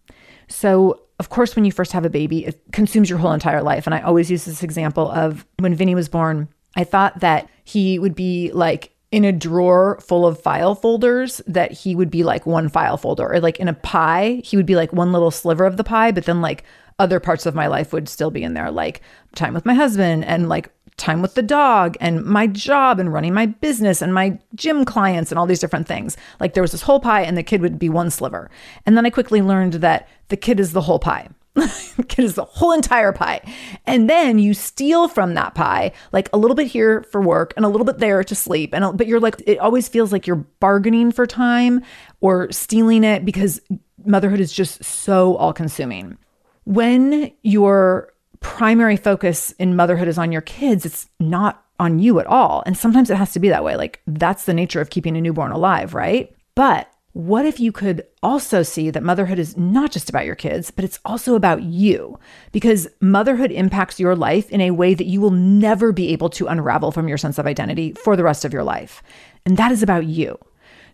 So, 0.48 1.02
of 1.18 1.28
course, 1.28 1.55
when 1.55 1.64
you 1.64 1.72
first 1.72 1.92
have 1.92 2.05
a 2.05 2.11
baby, 2.11 2.46
it 2.46 2.61
consumes 2.72 3.09
your 3.09 3.18
whole 3.18 3.33
entire 3.33 3.62
life. 3.62 3.87
And 3.87 3.94
I 3.94 4.00
always 4.00 4.31
use 4.31 4.44
this 4.44 4.62
example 4.62 5.11
of 5.11 5.46
when 5.59 5.74
Vinny 5.74 5.94
was 5.94 6.09
born, 6.09 6.48
I 6.76 6.85
thought 6.85 7.20
that 7.20 7.48
he 7.64 7.98
would 7.98 8.14
be 8.14 8.50
like 8.52 8.92
in 9.12 9.24
a 9.24 9.33
drawer 9.33 10.00
full 10.00 10.26
of 10.26 10.40
file 10.40 10.74
folders 10.74 11.40
that 11.46 11.70
he 11.70 11.94
would 11.94 12.11
be 12.11 12.24
like 12.24 12.46
one 12.46 12.68
file 12.68 12.96
folder 12.96 13.31
or 13.31 13.40
like 13.40 13.61
in 13.61 13.68
a 13.68 13.74
pie 13.74 14.40
he 14.42 14.57
would 14.57 14.64
be 14.64 14.74
like 14.74 14.90
one 14.92 15.12
little 15.12 15.31
sliver 15.31 15.66
of 15.66 15.76
the 15.76 15.85
pie 15.85 16.11
but 16.11 16.24
then 16.24 16.40
like 16.40 16.64
other 16.98 17.20
parts 17.20 17.46
of 17.46 17.55
my 17.55 17.66
life 17.66 17.92
would 17.92 18.09
still 18.09 18.31
be 18.31 18.42
in 18.42 18.55
there 18.55 18.70
like 18.70 19.00
time 19.35 19.55
with 19.55 19.66
my 19.66 19.74
husband 19.74 20.24
and 20.24 20.48
like 20.48 20.70
time 20.96 21.22
with 21.22 21.35
the 21.35 21.42
dog 21.42 21.96
and 22.00 22.24
my 22.24 22.46
job 22.46 23.00
and 23.00 23.12
running 23.12 23.33
my 23.33 23.46
business 23.46 24.02
and 24.02 24.12
my 24.12 24.38
gym 24.55 24.85
clients 24.85 25.33
and 25.33 25.38
all 25.38 25.46
these 25.46 25.59
different 25.59 25.88
things 25.88 26.16
like 26.38 26.55
there 26.55 26.62
was 26.62 26.72
this 26.72 26.83
whole 26.83 27.00
pie 27.00 27.22
and 27.22 27.37
the 27.37 27.42
kid 27.42 27.61
would 27.61 27.78
be 27.78 27.88
one 27.88 28.11
sliver 28.11 28.50
and 28.85 28.96
then 28.96 29.07
i 29.07 29.11
quickly 29.11 29.40
learned 29.40 29.74
that 29.74 30.07
the 30.28 30.37
kid 30.37 30.61
is 30.61 30.72
the 30.72 30.83
whole 30.83 30.98
pie 30.98 31.28
Kid 32.09 32.24
is 32.24 32.35
the 32.35 32.44
whole 32.44 32.72
entire 32.72 33.12
pie. 33.12 33.40
And 33.87 34.09
then 34.09 34.38
you 34.38 34.55
steal 34.55 35.09
from 35.09 35.35
that 35.35 35.55
pie, 35.55 35.92
like 36.11 36.31
a 36.33 36.38
little 36.38 36.55
bit 36.55 36.66
here 36.66 37.02
for 37.11 37.20
work 37.20 37.52
and 37.57 37.64
a 37.64 37.68
little 37.68 37.85
bit 37.85 37.98
there 37.98 38.24
to 38.24 38.35
sleep. 38.35 38.74
And 38.74 38.96
but 38.96 39.07
you're 39.07 39.20
like, 39.20 39.42
it 39.46 39.59
always 39.59 39.88
feels 39.88 40.12
like 40.12 40.26
you're 40.26 40.37
bargaining 40.37 41.12
for 41.12 41.26
time 41.26 41.83
or 42.20 42.50
stealing 42.50 43.05
it 43.05 43.24
because 43.24 43.61
motherhood 44.05 44.40
is 44.40 44.52
just 44.52 44.83
so 44.83 45.37
all 45.37 45.52
consuming. 45.52 46.16
When 46.64 47.33
your 47.42 48.12
primary 48.40 48.96
focus 48.96 49.53
in 49.53 49.77
motherhood 49.77 50.09
is 50.09 50.18
on 50.18 50.33
your 50.33 50.42
kids, 50.42 50.85
it's 50.85 51.09
not 51.18 51.64
on 51.79 51.98
you 51.98 52.20
at 52.20 52.27
all. 52.27 52.62
And 52.66 52.77
sometimes 52.77 53.11
it 53.11 53.16
has 53.16 53.33
to 53.33 53.40
be 53.40 53.48
that 53.48 53.64
way. 53.64 53.77
Like 53.77 54.01
that's 54.07 54.44
the 54.44 54.55
nature 54.55 54.81
of 54.81 54.90
keeping 54.90 55.16
a 55.16 55.20
newborn 55.20 55.53
alive, 55.53 55.94
right? 55.94 56.35
But 56.55 56.88
what 57.14 57.44
if 57.44 57.61
you 57.61 57.72
could 57.72 58.05
also 58.22 58.62
see 58.62 58.88
that 58.88 59.03
motherhood 59.03 59.38
is 59.38 59.57
not 59.57 59.92
just 59.92 60.09
about 60.09 60.25
your 60.25 60.35
kids, 60.35 60.70
but 60.70 60.85
it's 60.85 60.98
also 61.05 61.35
about 61.35 61.62
you? 61.62 62.18
Because 62.53 62.88
motherhood 63.01 63.51
impacts 63.51 64.01
your 64.01 64.16
life 64.16 64.51
in 64.51 64.62
a 64.62 64.70
way 64.70 64.94
that 64.94 65.07
you 65.07 65.20
will 65.20 65.31
never 65.31 65.92
be 65.92 66.09
able 66.09 66.31
to 66.31 66.46
unravel 66.46 66.90
from 66.90 67.09
your 67.09 67.18
sense 67.18 67.38
of 67.38 67.46
identity 67.46 67.92
for 67.92 68.16
the 68.16 68.25
rest 68.25 68.44
of 68.44 68.53
your 68.53 68.64
life. 68.64 69.03
And 69.44 69.57
that 69.59 69.72
is 69.72 69.83
about 69.83 70.07
you. 70.07 70.38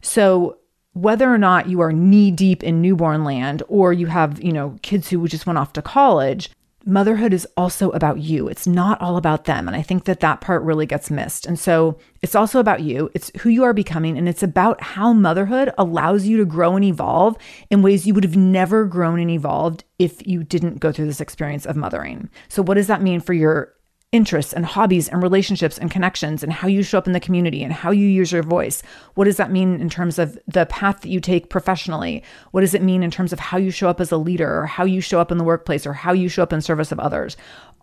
So, 0.01 0.59
whether 0.99 1.33
or 1.33 1.39
not 1.39 1.69
you 1.69 1.81
are 1.81 1.93
knee 1.93 2.31
deep 2.31 2.65
in 2.65 2.83
newborn 2.83 3.23
land 3.23 3.63
or 3.69 3.93
you 3.93 4.07
have, 4.07 4.43
you 4.43 4.53
know, 4.53 4.77
kids 4.83 5.09
who 5.09 5.27
just 5.29 5.47
went 5.47 5.59
off 5.59 5.73
to 5.75 5.83
college, 5.83 6.51
motherhood 6.85 7.33
is 7.33 7.47
also 7.57 7.91
about 7.91 8.19
you. 8.19 8.49
It's 8.49 8.67
not 8.67 9.01
all 9.01 9.17
about 9.17 9.45
them. 9.45 9.69
And 9.69 9.77
I 9.77 9.83
think 9.83 10.05
that 10.05 10.21
that 10.21 10.41
part 10.41 10.63
really 10.63 10.87
gets 10.87 11.11
missed. 11.11 11.47
And 11.47 11.59
so 11.59 11.99
it's 12.21 12.35
also 12.35 12.59
about 12.59 12.81
you. 12.81 13.11
It's 13.15 13.31
who 13.41 13.49
you 13.49 13.63
are 13.63 13.73
becoming. 13.73 14.19
And 14.19 14.29
it's 14.29 14.43
about 14.43 14.81
how 14.81 15.13
motherhood 15.13 15.71
allows 15.79 16.27
you 16.27 16.37
to 16.39 16.45
grow 16.45 16.75
and 16.75 16.85
evolve 16.85 17.37
in 17.71 17.83
ways 17.83 18.07
you 18.07 18.15
would 18.15 18.25
have 18.25 18.37
never 18.37 18.85
grown 18.85 19.21
and 19.21 19.31
evolved 19.31 19.85
if 19.99 20.27
you 20.27 20.43
didn't 20.43 20.81
go 20.81 20.91
through 20.91 21.07
this 21.07 21.21
experience 21.21 21.67
of 21.67 21.77
mothering. 21.77 22.29
So, 22.49 22.63
what 22.63 22.75
does 22.75 22.87
that 22.89 23.03
mean 23.03 23.21
for 23.21 23.35
your 23.35 23.75
interests 24.11 24.55
and 24.55 24.65
hobbies 24.65 25.09
and 25.09 25.23
relationships 25.23 25.77
and 25.77 25.91
connections 25.91 26.43
and 26.43 26.51
how 26.51 26.67
you 26.67 26.83
show 26.83 26.97
up 26.97 27.07
in 27.07 27.13
the 27.13 27.21
community 27.21 27.63
and 27.63 27.73
how 27.75 27.91
you 27.91 28.07
use 28.07 28.33
your 28.33 28.43
voice. 28.43 28.83
What 29.15 29.25
does 29.25 29.37
that 29.37 29.51
mean 29.51 29.81
in 29.81 29.91
terms 29.91 30.19
of 30.19 30.39
the 30.47 30.65
path 30.67 31.03
that 31.03 31.11
you 31.11 31.21
take 31.21 31.51
professionally? 31.51 32.23
What 32.53 32.63
does 32.63 32.73
it 32.73 32.83
mean 32.83 33.03
in 33.03 33.11
terms 33.11 33.35
of 33.35 33.39
how 33.39 33.59
you 33.59 33.71
show 33.71 33.89
up 33.89 34.01
as 34.01 34.11
a 34.11 34.17
leader 34.17 34.61
or 34.61 34.67
how 34.67 34.85
you 34.85 35.03
show 35.03 35.21
up 35.21 35.31
in 35.31 35.37
the 35.37 35.45
workplace 35.45 35.87
or 35.87 35.93
how 35.93 36.13
you 36.13 36.31
show 36.31 36.43
up 36.43 36.55
in 36.55 36.63
service 36.63 36.91
of 36.91 36.99
others? 36.99 37.37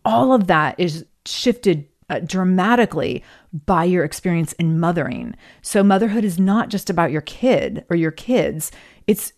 All 0.04 0.34
of 0.34 0.48
that 0.48 0.80
is 0.80 1.06
shifted 1.28 1.88
uh, 2.10 2.20
dramatically 2.20 3.24
by 3.66 3.84
your 3.84 4.04
experience 4.04 4.54
in 4.54 4.80
mothering. 4.80 5.36
So 5.62 5.84
motherhood 5.84 6.24
is 6.24 6.40
not 6.40 6.70
just 6.70 6.90
about 6.90 7.12
your 7.12 7.22
kid 7.22 7.86
or 7.90 7.96
your 7.96 8.12
kids. 8.12 8.72
It's 9.06 9.32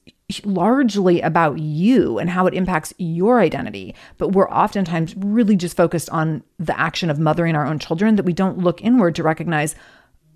largely 0.44 1.22
about 1.22 1.58
you 1.58 2.20
and 2.20 2.30
how 2.30 2.48
it 2.48 2.54
impacts 2.54 2.94
your 2.98 3.40
identity. 3.40 3.96
But 4.18 4.34
we're 4.34 4.50
oftentimes 4.50 5.16
really 5.16 5.56
just 5.56 5.78
focused 5.78 6.10
on 6.10 6.44
the 6.60 6.78
action 6.78 7.10
of 7.10 7.18
mothering 7.18 7.56
our 7.56 7.66
own 7.66 7.80
children 7.80 8.18
that 8.18 8.26
we 8.26 8.34
don't 8.34 8.58
look 8.58 8.82
inward 8.82 9.16
to 9.16 9.24
recognize 9.24 9.74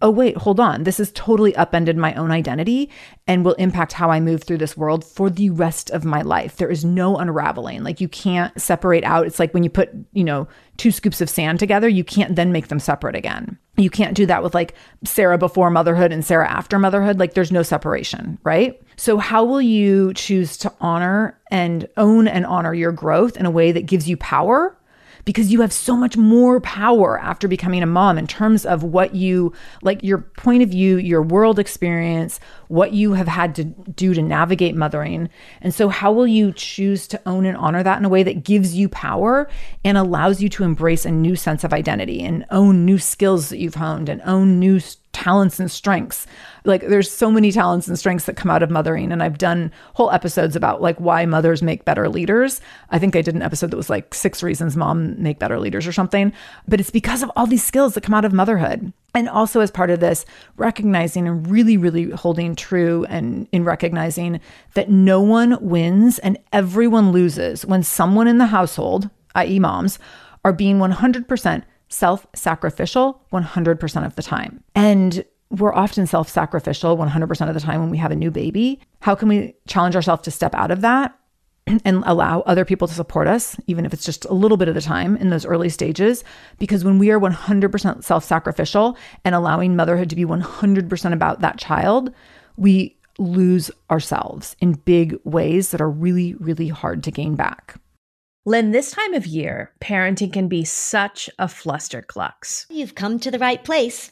oh, 0.01 0.09
wait, 0.09 0.37
hold 0.37 0.59
on. 0.59 0.83
This 0.83 0.97
has 0.97 1.11
totally 1.11 1.55
upended 1.55 1.97
my 1.97 2.13
own 2.15 2.31
identity 2.31 2.89
and 3.27 3.45
will 3.45 3.53
impact 3.53 3.93
how 3.93 4.09
I 4.09 4.19
move 4.19 4.43
through 4.43 4.57
this 4.57 4.75
world 4.75 5.05
for 5.05 5.29
the 5.29 5.49
rest 5.49 5.89
of 5.91 6.05
my 6.05 6.21
life. 6.21 6.57
There 6.57 6.69
is 6.69 6.83
no 6.83 7.17
unraveling. 7.17 7.83
Like 7.83 8.01
you 8.01 8.07
can't 8.07 8.59
separate 8.59 9.03
out. 9.03 9.27
It's 9.27 9.39
like 9.39 9.53
when 9.53 9.63
you 9.63 9.69
put, 9.69 9.89
you 10.13 10.23
know, 10.23 10.47
two 10.77 10.91
scoops 10.91 11.21
of 11.21 11.29
sand 11.29 11.59
together, 11.59 11.87
you 11.87 12.03
can't 12.03 12.35
then 12.35 12.51
make 12.51 12.67
them 12.67 12.79
separate 12.79 13.15
again. 13.15 13.57
You 13.77 13.89
can't 13.89 14.15
do 14.15 14.25
that 14.25 14.43
with 14.43 14.53
like 14.53 14.75
Sarah 15.03 15.37
before 15.37 15.69
motherhood 15.69 16.11
and 16.11 16.25
Sarah 16.25 16.49
after 16.49 16.77
motherhood. 16.77 17.19
Like 17.19 17.33
there's 17.33 17.51
no 17.51 17.63
separation, 17.63 18.37
right? 18.43 18.81
So, 18.97 19.17
how 19.17 19.43
will 19.43 19.61
you 19.61 20.13
choose 20.13 20.57
to 20.57 20.73
honor 20.81 21.39
and 21.49 21.87
own 21.97 22.27
and 22.27 22.45
honor 22.45 22.73
your 22.73 22.91
growth 22.91 23.37
in 23.37 23.45
a 23.45 23.51
way 23.51 23.71
that 23.71 23.85
gives 23.85 24.09
you 24.09 24.17
power 24.17 24.77
because 25.25 25.51
you 25.51 25.61
have 25.61 25.73
so 25.73 25.95
much 25.95 26.17
more 26.17 26.59
power 26.61 27.19
after 27.19 27.47
becoming 27.47 27.83
a 27.83 27.87
mom 27.87 28.17
in 28.17 28.27
terms 28.27 28.65
of 28.65 28.83
what 28.83 29.15
you 29.15 29.53
like 29.81 30.03
your 30.03 30.19
point 30.19 30.63
of 30.63 30.69
view, 30.69 30.97
your 30.97 31.21
world 31.21 31.59
experience, 31.59 32.39
what 32.67 32.93
you 32.93 33.13
have 33.13 33.27
had 33.27 33.55
to 33.55 33.63
do 33.63 34.13
to 34.13 34.21
navigate 34.21 34.75
mothering. 34.75 35.29
And 35.61 35.73
so, 35.73 35.89
how 35.89 36.11
will 36.11 36.27
you 36.27 36.51
choose 36.53 37.07
to 37.07 37.21
own 37.25 37.45
and 37.45 37.57
honor 37.57 37.83
that 37.83 37.99
in 37.99 38.05
a 38.05 38.09
way 38.09 38.23
that 38.23 38.43
gives 38.43 38.75
you 38.75 38.89
power 38.89 39.49
and 39.83 39.97
allows 39.97 40.41
you 40.41 40.49
to 40.49 40.63
embrace 40.63 41.05
a 41.05 41.11
new 41.11 41.35
sense 41.35 41.63
of 41.63 41.73
identity 41.73 42.23
and 42.23 42.45
own 42.51 42.85
new 42.85 42.97
skills 42.97 43.49
that 43.49 43.59
you've 43.59 43.75
honed 43.75 44.09
and 44.09 44.21
own 44.25 44.59
new 44.59 44.79
talents 45.11 45.59
and 45.59 45.69
strengths. 45.69 46.25
Like 46.63 46.87
there's 46.87 47.11
so 47.11 47.31
many 47.31 47.51
talents 47.51 47.87
and 47.87 47.97
strengths 47.97 48.25
that 48.25 48.35
come 48.35 48.51
out 48.51 48.63
of 48.63 48.69
mothering 48.69 49.11
and 49.11 49.23
I've 49.23 49.37
done 49.37 49.71
whole 49.93 50.11
episodes 50.11 50.55
about 50.55 50.81
like 50.81 50.97
why 50.99 51.25
mothers 51.25 51.61
make 51.61 51.85
better 51.85 52.07
leaders. 52.09 52.61
I 52.89 52.99
think 52.99 53.15
I 53.15 53.21
did 53.21 53.35
an 53.35 53.41
episode 53.41 53.71
that 53.71 53.77
was 53.77 53.89
like 53.89 54.13
six 54.13 54.43
reasons 54.43 54.77
mom 54.77 55.21
make 55.21 55.39
better 55.39 55.59
leaders 55.59 55.87
or 55.87 55.93
something, 55.93 56.33
but 56.67 56.79
it's 56.79 56.91
because 56.91 57.23
of 57.23 57.31
all 57.35 57.47
these 57.47 57.63
skills 57.63 57.93
that 57.93 58.03
come 58.03 58.13
out 58.13 58.25
of 58.25 58.33
motherhood. 58.33 58.93
And 59.13 59.27
also 59.27 59.59
as 59.59 59.71
part 59.71 59.89
of 59.89 59.99
this, 59.99 60.25
recognizing 60.55 61.27
and 61.27 61.49
really 61.49 61.77
really 61.77 62.11
holding 62.11 62.55
true 62.55 63.05
and 63.09 63.47
in 63.51 63.63
recognizing 63.63 64.39
that 64.73 64.89
no 64.89 65.21
one 65.21 65.57
wins 65.61 66.19
and 66.19 66.37
everyone 66.53 67.11
loses 67.11 67.65
when 67.65 67.83
someone 67.83 68.27
in 68.27 68.37
the 68.37 68.45
household, 68.45 69.09
i.e. 69.35 69.59
moms, 69.59 69.99
are 70.43 70.53
being 70.53 70.77
100% 70.77 71.63
self 71.89 72.25
sacrificial 72.33 73.21
100% 73.31 74.05
of 74.05 74.15
the 74.15 74.23
time. 74.23 74.63
And 74.75 75.25
we're 75.51 75.73
often 75.73 76.07
self 76.07 76.29
sacrificial 76.29 76.97
100% 76.97 77.47
of 77.47 77.53
the 77.53 77.59
time 77.59 77.81
when 77.81 77.89
we 77.89 77.97
have 77.97 78.11
a 78.11 78.15
new 78.15 78.31
baby. 78.31 78.79
How 79.01 79.15
can 79.15 79.27
we 79.27 79.53
challenge 79.67 79.95
ourselves 79.95 80.23
to 80.23 80.31
step 80.31 80.55
out 80.55 80.71
of 80.71 80.81
that 80.81 81.15
and 81.67 82.03
allow 82.05 82.41
other 82.41 82.65
people 82.65 82.87
to 82.87 82.93
support 82.93 83.27
us, 83.27 83.57
even 83.67 83.85
if 83.85 83.93
it's 83.93 84.05
just 84.05 84.25
a 84.25 84.33
little 84.33 84.57
bit 84.57 84.69
of 84.69 84.75
the 84.75 84.81
time 84.81 85.17
in 85.17 85.29
those 85.29 85.45
early 85.45 85.69
stages. 85.69 86.23
Because 86.57 86.83
when 86.83 86.97
we 86.97 87.11
are 87.11 87.19
100% 87.19 88.03
self 88.03 88.23
sacrificial 88.23 88.97
and 89.25 89.35
allowing 89.35 89.75
motherhood 89.75 90.09
to 90.09 90.15
be 90.15 90.25
100% 90.25 91.13
about 91.13 91.41
that 91.41 91.57
child, 91.57 92.13
we 92.55 92.97
lose 93.19 93.69
ourselves 93.91 94.55
in 94.61 94.73
big 94.73 95.19
ways 95.25 95.71
that 95.71 95.81
are 95.81 95.89
really, 95.89 96.33
really 96.35 96.69
hard 96.69 97.03
to 97.03 97.11
gain 97.11 97.35
back. 97.35 97.79
Lynn, 98.43 98.71
this 98.71 98.89
time 98.89 99.13
of 99.13 99.27
year, 99.27 99.71
parenting 99.79 100.33
can 100.33 100.47
be 100.47 100.63
such 100.63 101.29
a 101.37 101.45
flusterclux. 101.45 102.65
You've 102.69 102.95
come 102.95 103.19
to 103.19 103.29
the 103.29 103.37
right 103.37 103.63
place. 103.63 104.11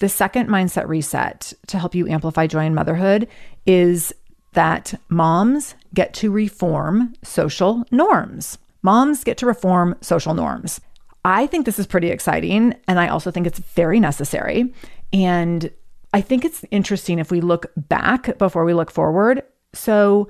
The 0.00 0.08
second 0.08 0.48
mindset 0.48 0.88
reset 0.88 1.52
to 1.68 1.78
help 1.78 1.94
you 1.94 2.08
amplify 2.08 2.46
joy 2.46 2.64
in 2.64 2.74
motherhood 2.74 3.28
is 3.66 4.12
that 4.54 4.98
moms 5.08 5.74
get 5.94 6.14
to 6.14 6.30
reform 6.30 7.12
social 7.22 7.84
norms. 7.90 8.58
Moms 8.82 9.22
get 9.22 9.36
to 9.38 9.46
reform 9.46 9.94
social 10.00 10.34
norms. 10.34 10.80
I 11.24 11.46
think 11.46 11.66
this 11.66 11.78
is 11.78 11.86
pretty 11.86 12.08
exciting, 12.08 12.74
and 12.88 12.98
I 12.98 13.08
also 13.08 13.30
think 13.30 13.46
it's 13.46 13.58
very 13.58 14.00
necessary. 14.00 14.72
And 15.12 15.70
I 16.14 16.22
think 16.22 16.46
it's 16.46 16.64
interesting 16.70 17.18
if 17.18 17.30
we 17.30 17.42
look 17.42 17.66
back 17.76 18.38
before 18.38 18.64
we 18.64 18.72
look 18.72 18.90
forward. 18.90 19.42
So, 19.74 20.28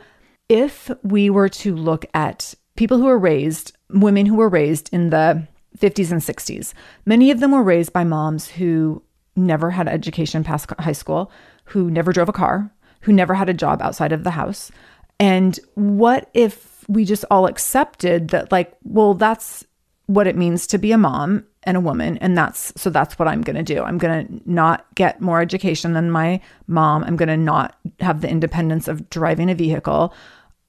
if 0.48 0.90
we 1.04 1.30
were 1.30 1.48
to 1.48 1.76
look 1.76 2.06
at 2.12 2.54
people 2.74 2.98
who 2.98 3.04
were 3.04 3.18
raised, 3.18 3.72
women 3.88 4.26
who 4.26 4.34
were 4.34 4.48
raised 4.48 4.92
in 4.92 5.10
the 5.10 5.46
50s 5.78 6.10
and 6.10 6.20
60s, 6.20 6.74
many 7.06 7.30
of 7.30 7.38
them 7.38 7.52
were 7.52 7.62
raised 7.62 7.92
by 7.92 8.02
moms 8.02 8.48
who 8.48 9.00
never 9.36 9.70
had 9.70 9.88
education 9.88 10.44
past 10.44 10.70
high 10.78 10.92
school, 10.92 11.30
who 11.64 11.90
never 11.90 12.12
drove 12.12 12.28
a 12.28 12.32
car, 12.32 12.72
who 13.02 13.12
never 13.12 13.34
had 13.34 13.48
a 13.48 13.54
job 13.54 13.80
outside 13.82 14.12
of 14.12 14.24
the 14.24 14.32
house. 14.32 14.70
And 15.18 15.58
what 15.74 16.30
if 16.34 16.84
we 16.88 17.04
just 17.04 17.24
all 17.30 17.46
accepted 17.46 18.28
that, 18.28 18.50
like, 18.50 18.76
well, 18.84 19.14
that's 19.14 19.64
what 20.06 20.26
it 20.26 20.36
means 20.36 20.66
to 20.66 20.78
be 20.78 20.90
a 20.90 20.98
mom 20.98 21.44
and 21.62 21.76
a 21.76 21.80
woman. 21.80 22.16
And 22.18 22.36
that's 22.36 22.72
so 22.76 22.90
that's 22.90 23.18
what 23.18 23.28
I'm 23.28 23.42
going 23.42 23.56
to 23.56 23.62
do. 23.62 23.82
I'm 23.82 23.98
going 23.98 24.26
to 24.26 24.50
not 24.50 24.86
get 24.94 25.20
more 25.20 25.40
education 25.40 25.92
than 25.92 26.10
my 26.10 26.40
mom. 26.66 27.04
I'm 27.04 27.16
going 27.16 27.28
to 27.28 27.36
not 27.36 27.78
have 28.00 28.20
the 28.20 28.28
independence 28.28 28.88
of 28.88 29.08
driving 29.10 29.50
a 29.50 29.54
vehicle. 29.54 30.12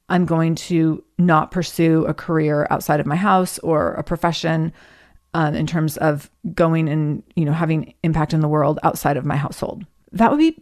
I'm 0.10 0.26
going 0.26 0.56
to 0.56 1.04
not 1.18 1.52
pursue 1.52 2.06
a 2.06 2.14
career 2.14 2.68
outside 2.70 3.00
of 3.00 3.06
my 3.06 3.16
house 3.16 3.58
or 3.60 3.94
a 3.94 4.04
profession 4.04 4.74
um, 5.34 5.56
in 5.56 5.68
terms 5.68 5.98
of 5.98 6.30
going 6.54 6.90
and 6.90 7.24
you 7.36 7.46
know 7.46 7.54
having 7.54 7.94
impact 8.04 8.34
in 8.34 8.42
the 8.42 8.48
world 8.48 8.80
outside 8.84 9.18
of 9.18 9.26
my 9.26 9.36
household. 9.36 9.86
That 10.12 10.32
would 10.32 10.40
be 10.40 10.62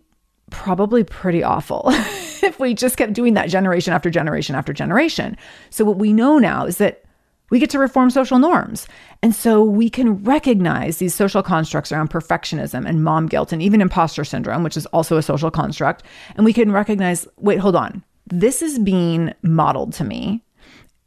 probably 0.51 1.03
pretty 1.03 1.43
awful 1.43 1.83
if 1.87 2.59
we 2.59 2.73
just 2.73 2.97
kept 2.97 3.13
doing 3.13 3.35
that 3.35 3.49
generation 3.49 3.93
after 3.93 4.09
generation 4.09 4.55
after 4.55 4.73
generation. 4.73 5.37
So 5.69 5.85
what 5.85 5.97
we 5.97 6.13
know 6.13 6.37
now 6.37 6.65
is 6.65 6.77
that 6.77 7.03
we 7.51 7.59
get 7.59 7.71
to 7.71 7.79
reform 7.79 8.11
social 8.11 8.37
norms. 8.37 8.87
And 9.23 9.33
so 9.33 9.63
we 9.63 9.89
can 9.89 10.23
recognize 10.23 10.97
these 10.97 11.15
social 11.15 11.41
constructs 11.41 11.91
around 11.91 12.11
perfectionism 12.11 12.87
and 12.87 13.03
mom 13.03 13.25
guilt 13.25 13.51
and 13.51 13.61
even 13.61 13.81
imposter 13.81 14.23
syndrome, 14.23 14.61
which 14.61 14.77
is 14.77 14.85
also 14.87 15.17
a 15.17 15.23
social 15.23 15.49
construct. 15.49 16.03
And 16.35 16.45
we 16.45 16.53
can 16.53 16.71
recognize 16.71 17.27
wait, 17.37 17.57
hold 17.59 17.75
on 17.75 18.03
this 18.29 18.61
is 18.61 18.79
being 18.79 19.33
modeled 19.41 19.93
to 19.93 20.03
me 20.03 20.43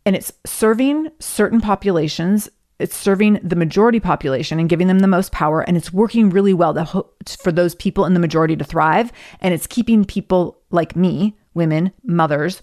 and 0.05 0.17
it's 0.17 0.33
serving 0.45 1.09
certain 1.21 1.61
populations 1.61 2.49
it's 2.83 2.97
serving 2.97 3.39
the 3.43 3.57
majority 3.57 4.01
population 4.01 4.59
and 4.59 4.69
giving 4.69 4.89
them 4.89 4.99
the 4.99 5.07
most 5.07 5.33
power 5.33 5.63
and 5.63 5.77
it's 5.77 5.93
working 5.93 6.29
really 6.29 6.53
well 6.53 6.75
to, 6.75 7.05
for 7.39 7.53
those 7.53 7.75
people 7.77 8.05
in 8.05 8.15
the 8.15 8.21
majority 8.21 8.57
to 8.57 8.65
thrive 8.65 9.13
and 9.41 9.55
it's 9.55 9.67
keeping 9.67 10.05
people 10.05 10.59
like 10.71 10.97
me 10.97 11.37
women 11.55 11.93
mothers 12.05 12.61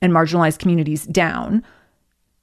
and 0.00 0.12
marginalized 0.12 0.58
communities 0.58 1.06
down 1.06 1.62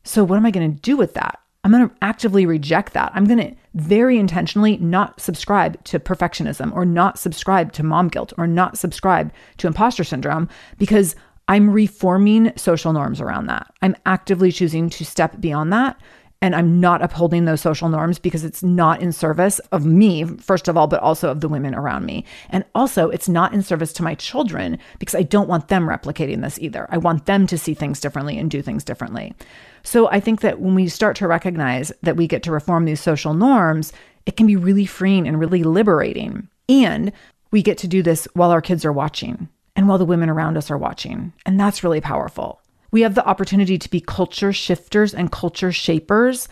so 0.03 0.23
what 0.23 0.38
am 0.38 0.45
i 0.45 0.51
going 0.51 0.73
to 0.73 0.82
do 0.82 0.95
with 0.95 1.13
that 1.13 1.39
i'm 1.63 1.71
going 1.71 1.88
to 1.88 1.95
actively 2.01 2.45
reject 2.45 2.93
that 2.93 3.12
i'm 3.13 3.25
going 3.25 3.38
to 3.38 3.55
very 3.75 4.17
intentionally 4.17 4.77
not 4.77 5.19
subscribe 5.19 5.84
to 5.84 5.99
perfectionism 5.99 6.73
or 6.73 6.86
not 6.86 7.19
subscribe 7.19 7.71
to 7.73 7.84
mom 7.84 8.08
guilt 8.08 8.34
or 8.38 8.47
not 8.47 8.77
subscribe 8.77 9.32
to 9.58 9.67
imposter 9.67 10.03
syndrome 10.03 10.47
because 10.77 11.15
I'm 11.49 11.71
reforming 11.71 12.53
social 12.58 12.93
norms 12.93 13.19
around 13.19 13.47
that. 13.47 13.73
I'm 13.82 13.95
actively 14.05 14.51
choosing 14.51 14.88
to 14.91 15.03
step 15.03 15.41
beyond 15.41 15.73
that. 15.73 15.99
And 16.41 16.56
I'm 16.56 16.80
not 16.80 17.02
upholding 17.02 17.43
those 17.43 17.60
social 17.60 17.89
norms 17.89 18.17
because 18.17 18.45
it's 18.45 18.63
not 18.63 19.02
in 19.02 19.12
service 19.12 19.60
of 19.73 19.86
me, 19.86 20.23
first 20.23 20.69
of 20.69 20.78
all, 20.78 20.88
but 20.88 21.02
also 21.02 21.30
of 21.30 21.41
the 21.41 21.49
women 21.49 21.75
around 21.75 22.06
me. 22.06 22.23
And 22.49 22.63
also, 22.73 23.10
it's 23.10 23.28
not 23.28 23.54
in 23.54 23.62
service 23.62 23.91
to 23.93 24.04
my 24.04 24.15
children 24.15 24.80
because 24.99 25.15
I 25.15 25.23
don't 25.23 25.49
want 25.49 25.67
them 25.67 25.88
replicating 25.88 26.41
this 26.41 26.58
either. 26.60 26.88
I 26.89 26.97
want 26.97 27.25
them 27.25 27.45
to 27.47 27.58
see 27.58 27.73
things 27.73 27.99
differently 27.99 28.38
and 28.38 28.49
do 28.49 28.62
things 28.62 28.86
differently. 28.86 29.36
So 29.84 30.08
I 30.10 30.21
think 30.21 30.39
that 30.41 30.62
when 30.62 30.75
we 30.75 30.88
start 30.88 31.17
to 31.17 31.28
recognize 31.28 31.91
that 32.04 32.15
we 32.15 32.28
get 32.28 32.43
to 32.43 32.52
reform 32.52 32.86
these 32.86 33.02
social 33.02 33.34
norms, 33.34 33.91
it 34.25 34.38
can 34.38 34.47
be 34.47 34.56
really 34.56 34.86
freeing 34.86 35.28
and 35.28 35.39
really 35.39 35.63
liberating. 35.63 36.47
And 36.69 37.12
we 37.52 37.63
get 37.63 37.78
to 37.80 37.88
do 37.88 38.02
this 38.02 38.28
while 38.34 38.52
our 38.52 38.62
kids 38.62 38.86
are 38.86 38.93
watching 38.93 39.49
and 39.75 39.88
while 39.88 39.97
the 39.97 40.06
women 40.06 40.30
around 40.30 40.58
us 40.58 40.71
are 40.71 40.78
watching. 40.78 41.34
And 41.45 41.60
that's 41.60 41.84
really 41.84 42.02
powerful. 42.02 42.62
We 42.91 43.02
have 43.02 43.15
the 43.15 43.25
opportunity 43.25 43.78
to 43.78 43.89
be 43.89 44.02
culture 44.02 44.54
shifters 44.54 45.13
and 45.13 45.32
culture 45.32 45.71
shapers 45.71 46.47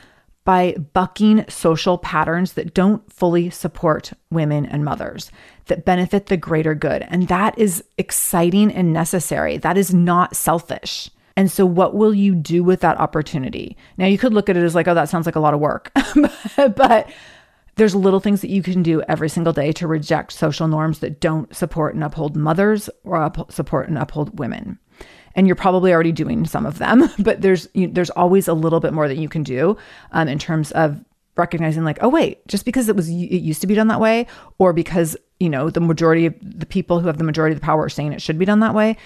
by 0.47 0.75
bucking 0.93 1.43
social 1.49 1.97
patterns 1.97 2.53
that 2.53 2.73
don't 2.73 3.11
fully 3.11 3.49
support 3.49 4.13
women 4.31 4.65
and 4.65 4.85
mothers, 4.85 5.29
that 5.65 5.83
benefit 5.83 6.27
the 6.27 6.37
greater 6.37 6.73
good. 6.73 7.05
And 7.09 7.27
that 7.27 7.57
is 7.59 7.83
exciting 7.97 8.71
and 8.71 8.93
necessary. 8.93 9.57
That 9.57 9.77
is 9.77 9.93
not 9.93 10.37
selfish. 10.37 11.09
And 11.35 11.51
so, 11.51 11.65
what 11.65 11.95
will 11.95 12.13
you 12.13 12.33
do 12.33 12.63
with 12.63 12.79
that 12.79 12.97
opportunity? 12.97 13.75
Now, 13.97 14.05
you 14.05 14.17
could 14.17 14.33
look 14.33 14.47
at 14.47 14.55
it 14.55 14.63
as 14.63 14.73
like, 14.73 14.87
oh, 14.87 14.93
that 14.93 15.09
sounds 15.09 15.25
like 15.25 15.35
a 15.35 15.41
lot 15.41 15.53
of 15.53 15.59
work. 15.59 15.91
but 16.55 17.09
there's 17.75 17.93
little 17.93 18.19
things 18.19 18.41
that 18.41 18.49
you 18.49 18.63
can 18.63 18.81
do 18.81 19.03
every 19.03 19.29
single 19.29 19.53
day 19.53 19.71
to 19.73 19.87
reject 19.87 20.31
social 20.31 20.67
norms 20.67 20.99
that 20.99 21.19
don't 21.19 21.55
support 21.55 21.93
and 21.93 22.03
uphold 22.03 22.35
mothers 22.35 22.89
or 23.03 23.21
up- 23.21 23.51
support 23.51 23.87
and 23.87 23.97
uphold 23.97 24.39
women. 24.39 24.79
And 25.37 25.47
you're 25.47 25.55
probably 25.55 25.93
already 25.93 26.11
doing 26.11 26.45
some 26.45 26.65
of 26.65 26.79
them, 26.79 27.09
but 27.19 27.41
there's 27.41 27.69
you, 27.73 27.87
there's 27.87 28.09
always 28.09 28.47
a 28.47 28.53
little 28.53 28.81
bit 28.81 28.93
more 28.93 29.07
that 29.07 29.17
you 29.17 29.29
can 29.29 29.43
do 29.43 29.77
um, 30.11 30.27
in 30.27 30.39
terms 30.39 30.71
of 30.71 30.99
recognizing 31.37 31.83
like, 31.83 31.99
oh 32.01 32.09
wait, 32.09 32.45
just 32.47 32.65
because 32.65 32.89
it 32.89 32.95
was 32.95 33.07
it 33.07 33.13
used 33.13 33.61
to 33.61 33.67
be 33.67 33.75
done 33.75 33.87
that 33.87 34.01
way, 34.01 34.27
or 34.57 34.73
because 34.73 35.15
you 35.39 35.49
know 35.49 35.69
the 35.69 35.79
majority 35.79 36.25
of 36.25 36.33
the 36.41 36.65
people 36.65 36.99
who 36.99 37.07
have 37.07 37.19
the 37.19 37.23
majority 37.23 37.53
of 37.53 37.61
the 37.61 37.65
power 37.65 37.83
are 37.83 37.89
saying 37.89 38.11
it 38.11 38.21
should 38.21 38.39
be 38.39 38.45
done 38.45 38.59
that 38.59 38.73
way, 38.73 38.97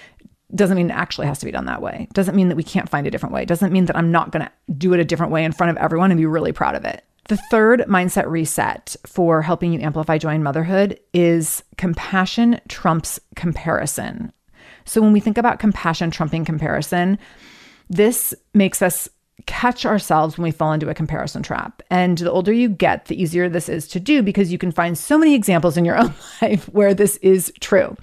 doesn't 0.55 0.77
mean 0.77 0.89
it 0.89 0.93
actually 0.93 1.27
has 1.27 1.39
to 1.39 1.45
be 1.45 1.51
done 1.51 1.65
that 1.65 1.81
way. 1.81 2.07
Doesn't 2.13 2.35
mean 2.35 2.49
that 2.49 2.55
we 2.55 2.63
can't 2.63 2.89
find 2.89 3.05
a 3.05 3.11
different 3.11 3.33
way. 3.33 3.45
Doesn't 3.45 3.73
mean 3.73 3.85
that 3.85 3.97
I'm 3.97 4.11
not 4.11 4.31
going 4.31 4.45
to 4.45 4.51
do 4.73 4.93
it 4.93 4.99
a 4.99 5.05
different 5.05 5.31
way 5.31 5.43
in 5.43 5.51
front 5.51 5.71
of 5.71 5.77
everyone 5.77 6.11
and 6.11 6.17
be 6.17 6.25
really 6.25 6.51
proud 6.51 6.75
of 6.75 6.85
it. 6.85 7.03
The 7.27 7.37
third 7.49 7.81
mindset 7.81 8.27
reset 8.27 8.95
for 9.05 9.41
helping 9.41 9.73
you 9.73 9.79
amplify 9.79 10.17
joy 10.17 10.33
in 10.33 10.43
motherhood 10.43 10.99
is 11.13 11.63
compassion 11.77 12.59
trumps 12.67 13.19
comparison. 13.35 14.33
So 14.85 15.01
when 15.01 15.13
we 15.13 15.19
think 15.19 15.37
about 15.37 15.59
compassion 15.59 16.11
trumping 16.11 16.45
comparison, 16.45 17.17
this 17.89 18.33
makes 18.53 18.81
us 18.81 19.09
catch 19.45 19.85
ourselves 19.85 20.37
when 20.37 20.43
we 20.43 20.51
fall 20.51 20.73
into 20.73 20.89
a 20.89 20.93
comparison 20.93 21.43
trap. 21.43 21.81
And 21.89 22.17
the 22.17 22.31
older 22.31 22.53
you 22.53 22.69
get, 22.69 23.05
the 23.05 23.21
easier 23.21 23.49
this 23.49 23.69
is 23.69 23.87
to 23.89 23.99
do 23.99 24.21
because 24.21 24.51
you 24.51 24.57
can 24.57 24.71
find 24.71 24.97
so 24.97 25.17
many 25.17 25.33
examples 25.33 25.77
in 25.77 25.85
your 25.85 25.97
own 26.01 26.13
life 26.41 26.65
where 26.69 26.93
this 26.93 27.17
is 27.17 27.51
true. 27.59 27.95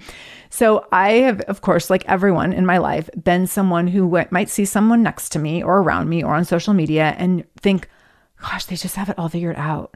So 0.49 0.87
I 0.91 1.11
have, 1.11 1.41
of 1.41 1.61
course, 1.61 1.89
like 1.89 2.03
everyone 2.07 2.53
in 2.53 2.65
my 2.65 2.79
life, 2.79 3.09
been 3.23 3.45
someone 3.45 3.87
who 3.87 4.07
went, 4.07 4.31
might 4.31 4.49
see 4.49 4.65
someone 4.65 5.03
next 5.03 5.29
to 5.29 5.39
me 5.39 5.63
or 5.63 5.79
around 5.79 6.09
me 6.09 6.23
or 6.23 6.33
on 6.33 6.43
social 6.43 6.73
media 6.73 7.15
and 7.17 7.43
think, 7.57 7.87
gosh, 8.41 8.65
they 8.65 8.75
just 8.75 8.95
have 8.95 9.09
it 9.09 9.19
all 9.19 9.29
figured 9.29 9.57
out. 9.57 9.95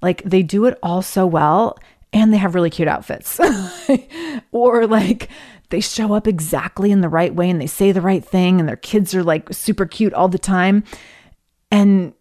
Like 0.00 0.22
they 0.24 0.42
do 0.42 0.64
it 0.64 0.78
all 0.82 1.02
so 1.02 1.26
well 1.26 1.78
and 2.12 2.32
they 2.32 2.38
have 2.38 2.54
really 2.54 2.70
cute 2.70 2.88
outfits. 2.88 3.40
or 4.52 4.86
like 4.86 5.28
they 5.70 5.80
show 5.80 6.12
up 6.12 6.26
exactly 6.26 6.90
in 6.90 7.00
the 7.00 7.08
right 7.08 7.34
way 7.34 7.48
and 7.48 7.60
they 7.60 7.66
say 7.66 7.92
the 7.92 8.00
right 8.00 8.24
thing 8.24 8.60
and 8.60 8.68
their 8.68 8.76
kids 8.76 9.14
are 9.14 9.24
like 9.24 9.52
super 9.52 9.86
cute 9.86 10.14
all 10.14 10.28
the 10.28 10.38
time. 10.38 10.84
And 11.70 12.12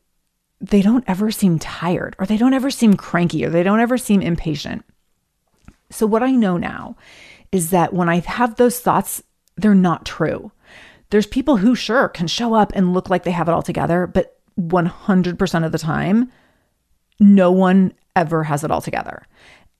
they 0.61 0.81
don't 0.81 1.03
ever 1.07 1.31
seem 1.31 1.59
tired 1.59 2.15
or 2.19 2.25
they 2.25 2.37
don't 2.37 2.53
ever 2.53 2.71
seem 2.71 2.95
cranky 2.95 3.45
or 3.45 3.49
they 3.49 3.63
don't 3.63 3.79
ever 3.79 3.97
seem 3.97 4.21
impatient. 4.21 4.85
So, 5.89 6.05
what 6.05 6.23
I 6.23 6.31
know 6.31 6.57
now 6.57 6.95
is 7.51 7.71
that 7.71 7.93
when 7.93 8.07
I 8.07 8.19
have 8.19 8.55
those 8.55 8.79
thoughts, 8.79 9.21
they're 9.57 9.75
not 9.75 10.05
true. 10.05 10.51
There's 11.09 11.25
people 11.25 11.57
who, 11.57 11.75
sure, 11.75 12.07
can 12.07 12.27
show 12.27 12.53
up 12.53 12.71
and 12.73 12.93
look 12.93 13.09
like 13.09 13.23
they 13.23 13.31
have 13.31 13.49
it 13.49 13.51
all 13.51 13.61
together, 13.61 14.07
but 14.07 14.39
100% 14.57 15.65
of 15.65 15.71
the 15.73 15.77
time, 15.77 16.31
no 17.19 17.51
one 17.51 17.93
ever 18.15 18.43
has 18.43 18.63
it 18.63 18.71
all 18.71 18.81
together. 18.81 19.23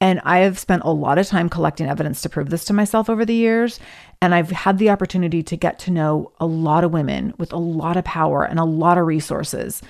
And 0.01 0.19
I 0.23 0.39
have 0.39 0.57
spent 0.57 0.81
a 0.83 0.91
lot 0.91 1.19
of 1.19 1.27
time 1.27 1.47
collecting 1.47 1.87
evidence 1.87 2.21
to 2.21 2.29
prove 2.29 2.49
this 2.49 2.65
to 2.65 2.73
myself 2.73 3.07
over 3.09 3.23
the 3.23 3.35
years. 3.35 3.79
And 4.19 4.33
I've 4.33 4.49
had 4.49 4.79
the 4.79 4.89
opportunity 4.89 5.43
to 5.43 5.55
get 5.55 5.77
to 5.79 5.91
know 5.91 6.31
a 6.39 6.45
lot 6.47 6.83
of 6.83 6.91
women 6.91 7.35
with 7.37 7.53
a 7.53 7.57
lot 7.57 7.97
of 7.97 8.03
power 8.03 8.43
and 8.43 8.59
a 8.59 8.65
lot 8.65 8.97
of 8.97 9.05
resources 9.05 9.81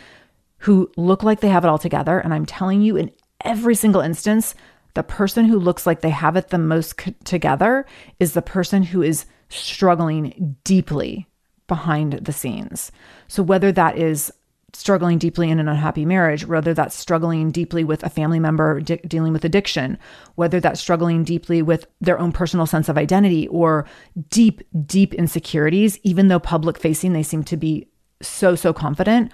who 0.60 0.92
look 0.98 1.24
like 1.24 1.40
they 1.40 1.48
have 1.48 1.64
it 1.64 1.70
all 1.70 1.80
together. 1.80 2.20
And 2.20 2.34
I'm 2.34 2.46
telling 2.46 2.82
you, 2.82 2.98
in 2.98 3.10
every 3.46 3.74
single 3.74 4.02
instance, 4.02 4.54
the 4.96 5.04
person 5.04 5.46
who 5.46 5.58
looks 5.58 5.88
like 5.88 6.02
they 6.02 6.10
have 6.10 6.36
it 6.36 6.50
the 6.50 6.58
most 6.58 7.00
c- 7.00 7.16
together 7.24 7.86
is 8.20 8.34
the 8.34 8.42
person 8.42 8.84
who 8.84 9.02
is 9.02 9.26
struggling 9.48 10.58
deeply 10.66 11.26
behind 11.68 12.14
the 12.14 12.34
scenes. 12.34 12.92
So, 13.30 13.42
whether 13.42 13.72
that 13.72 13.98
is 13.98 14.32
struggling 14.74 15.18
deeply 15.18 15.50
in 15.50 15.60
an 15.60 15.68
unhappy 15.68 16.06
marriage, 16.06 16.46
whether 16.46 16.74
that's 16.74 16.96
struggling 16.96 17.52
deeply 17.52 17.84
with 17.84 18.04
a 18.04 18.10
family 18.10 18.40
member 18.40 18.80
di- 18.82 18.98
dealing 19.08 19.34
with 19.34 19.46
addiction, 19.46 19.98
whether 20.36 20.60
that's 20.60 20.80
struggling 20.80 21.24
deeply 21.24 21.62
with 21.62 21.88
their 22.00 22.20
own 22.20 22.32
personal 22.32 22.66
sense 22.66 22.90
of 22.90 22.98
identity 22.98 23.48
or 23.48 23.86
deep, 24.30 24.62
deep 24.86 25.14
insecurities, 25.14 26.00
even 26.04 26.28
though 26.28 26.40
public 26.40 26.78
facing 26.78 27.14
they 27.14 27.24
seem 27.24 27.44
to 27.44 27.58
be 27.58 27.88
so, 28.22 28.56
so 28.56 28.74
confident, 28.74 29.32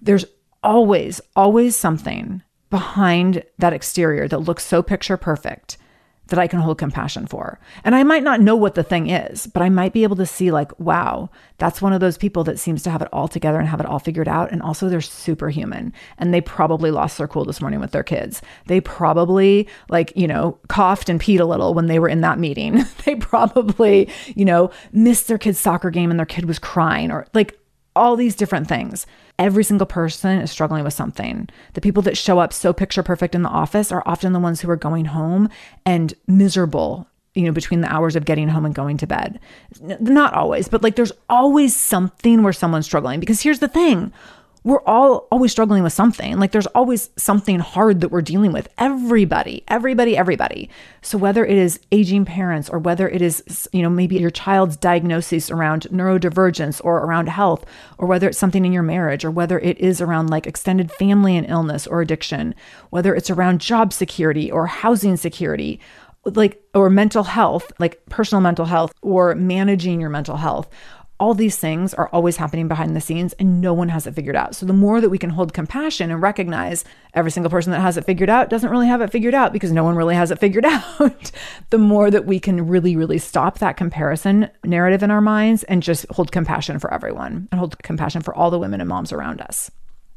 there's 0.00 0.24
always, 0.62 1.20
always 1.36 1.76
something 1.76 2.42
behind 2.70 3.42
that 3.58 3.72
exterior 3.72 4.26
that 4.28 4.38
looks 4.38 4.64
so 4.64 4.82
picture 4.82 5.16
perfect 5.16 5.76
that 6.28 6.38
I 6.38 6.46
can 6.46 6.60
hold 6.60 6.78
compassion 6.78 7.26
for. 7.26 7.58
And 7.84 7.94
I 7.94 8.02
might 8.02 8.22
not 8.22 8.40
know 8.40 8.56
what 8.56 8.74
the 8.74 8.82
thing 8.82 9.10
is, 9.10 9.46
but 9.46 9.62
I 9.62 9.68
might 9.68 9.92
be 9.92 10.04
able 10.04 10.16
to 10.16 10.26
see, 10.26 10.50
like, 10.50 10.78
wow, 10.80 11.28
that's 11.58 11.82
one 11.82 11.92
of 11.92 12.00
those 12.00 12.16
people 12.16 12.44
that 12.44 12.58
seems 12.58 12.82
to 12.84 12.90
have 12.90 13.02
it 13.02 13.08
all 13.12 13.28
together 13.28 13.58
and 13.58 13.68
have 13.68 13.80
it 13.80 13.86
all 13.86 13.98
figured 13.98 14.28
out. 14.28 14.50
And 14.50 14.62
also, 14.62 14.88
they're 14.88 15.00
superhuman. 15.00 15.92
And 16.18 16.32
they 16.32 16.40
probably 16.40 16.90
lost 16.90 17.18
their 17.18 17.28
cool 17.28 17.44
this 17.44 17.60
morning 17.60 17.80
with 17.80 17.90
their 17.90 18.02
kids. 18.02 18.40
They 18.66 18.80
probably, 18.80 19.68
like, 19.90 20.12
you 20.16 20.26
know, 20.26 20.58
coughed 20.68 21.08
and 21.08 21.20
peed 21.20 21.40
a 21.40 21.44
little 21.44 21.74
when 21.74 21.86
they 21.86 21.98
were 21.98 22.08
in 22.08 22.22
that 22.22 22.38
meeting. 22.38 22.84
they 23.04 23.16
probably, 23.16 24.08
you 24.34 24.44
know, 24.44 24.70
missed 24.92 25.28
their 25.28 25.38
kid's 25.38 25.60
soccer 25.60 25.90
game 25.90 26.10
and 26.10 26.18
their 26.18 26.26
kid 26.26 26.46
was 26.46 26.58
crying 26.58 27.10
or 27.10 27.26
like 27.34 27.58
all 27.96 28.16
these 28.16 28.34
different 28.34 28.68
things. 28.68 29.06
Every 29.38 29.64
single 29.64 29.86
person 29.86 30.40
is 30.40 30.50
struggling 30.50 30.84
with 30.84 30.94
something. 30.94 31.48
The 31.72 31.80
people 31.80 32.02
that 32.04 32.16
show 32.16 32.38
up 32.38 32.52
so 32.52 32.72
picture 32.72 33.02
perfect 33.02 33.34
in 33.34 33.42
the 33.42 33.48
office 33.48 33.90
are 33.90 34.02
often 34.06 34.32
the 34.32 34.38
ones 34.38 34.60
who 34.60 34.70
are 34.70 34.76
going 34.76 35.06
home 35.06 35.48
and 35.84 36.14
miserable, 36.28 37.08
you 37.34 37.42
know, 37.42 37.52
between 37.52 37.80
the 37.80 37.92
hours 37.92 38.14
of 38.14 38.26
getting 38.26 38.48
home 38.48 38.64
and 38.64 38.74
going 38.74 38.96
to 38.98 39.06
bed. 39.06 39.40
Not 39.80 40.34
always, 40.34 40.68
but 40.68 40.82
like 40.82 40.94
there's 40.94 41.12
always 41.28 41.74
something 41.74 42.42
where 42.44 42.52
someone's 42.52 42.86
struggling. 42.86 43.18
Because 43.18 43.42
here's 43.42 43.58
the 43.58 43.68
thing 43.68 44.12
we're 44.64 44.82
all 44.86 45.28
always 45.30 45.52
struggling 45.52 45.82
with 45.82 45.92
something. 45.92 46.38
Like 46.38 46.52
there's 46.52 46.66
always 46.68 47.10
something 47.16 47.58
hard 47.58 48.00
that 48.00 48.08
we're 48.08 48.22
dealing 48.22 48.50
with. 48.50 48.66
Everybody, 48.78 49.62
everybody, 49.68 50.16
everybody. 50.16 50.70
So 51.02 51.18
whether 51.18 51.44
it 51.44 51.56
is 51.56 51.78
aging 51.92 52.24
parents 52.24 52.70
or 52.70 52.78
whether 52.78 53.06
it 53.06 53.20
is, 53.20 53.68
you 53.72 53.82
know, 53.82 53.90
maybe 53.90 54.16
your 54.16 54.30
child's 54.30 54.78
diagnosis 54.78 55.50
around 55.50 55.82
neurodivergence 55.92 56.80
or 56.82 56.98
around 57.00 57.28
health, 57.28 57.66
or 57.98 58.08
whether 58.08 58.26
it's 58.26 58.38
something 58.38 58.64
in 58.64 58.72
your 58.72 58.82
marriage, 58.82 59.22
or 59.22 59.30
whether 59.30 59.58
it 59.58 59.78
is 59.78 60.00
around 60.00 60.30
like 60.30 60.46
extended 60.46 60.90
family 60.90 61.36
and 61.36 61.48
illness 61.48 61.86
or 61.86 62.00
addiction, 62.00 62.54
whether 62.88 63.14
it's 63.14 63.28
around 63.28 63.60
job 63.60 63.92
security 63.92 64.50
or 64.50 64.66
housing 64.66 65.18
security, 65.18 65.78
like 66.24 66.62
or 66.72 66.88
mental 66.88 67.24
health, 67.24 67.70
like 67.78 68.02
personal 68.06 68.40
mental 68.40 68.64
health 68.64 68.94
or 69.02 69.34
managing 69.34 70.00
your 70.00 70.08
mental 70.08 70.38
health 70.38 70.70
all 71.20 71.32
these 71.32 71.56
things 71.56 71.94
are 71.94 72.08
always 72.08 72.38
happening 72.38 72.66
behind 72.66 72.94
the 72.94 73.00
scenes 73.00 73.32
and 73.34 73.60
no 73.60 73.72
one 73.72 73.88
has 73.88 74.06
it 74.06 74.14
figured 74.14 74.34
out. 74.34 74.54
So 74.56 74.66
the 74.66 74.72
more 74.72 75.00
that 75.00 75.10
we 75.10 75.18
can 75.18 75.30
hold 75.30 75.52
compassion 75.52 76.10
and 76.10 76.20
recognize 76.20 76.84
every 77.14 77.30
single 77.30 77.50
person 77.50 77.70
that 77.70 77.80
has 77.80 77.96
it 77.96 78.04
figured 78.04 78.28
out 78.28 78.50
doesn't 78.50 78.70
really 78.70 78.88
have 78.88 79.00
it 79.00 79.12
figured 79.12 79.34
out 79.34 79.52
because 79.52 79.70
no 79.70 79.84
one 79.84 79.94
really 79.94 80.16
has 80.16 80.32
it 80.32 80.38
figured 80.40 80.64
out, 80.64 81.30
the 81.70 81.78
more 81.78 82.10
that 82.10 82.26
we 82.26 82.40
can 82.40 82.66
really, 82.66 82.96
really 82.96 83.18
stop 83.18 83.58
that 83.58 83.76
comparison 83.76 84.50
narrative 84.64 85.02
in 85.02 85.10
our 85.10 85.20
minds 85.20 85.62
and 85.64 85.82
just 85.82 86.04
hold 86.10 86.32
compassion 86.32 86.78
for 86.80 86.92
everyone 86.92 87.48
and 87.52 87.58
hold 87.60 87.78
compassion 87.82 88.20
for 88.20 88.34
all 88.34 88.50
the 88.50 88.58
women 88.58 88.80
and 88.80 88.88
moms 88.88 89.12
around 89.12 89.40
us. 89.40 89.70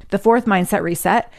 The 0.09 0.17
fourth 0.17 0.45
mindset 0.45 0.81
reset 0.81 1.31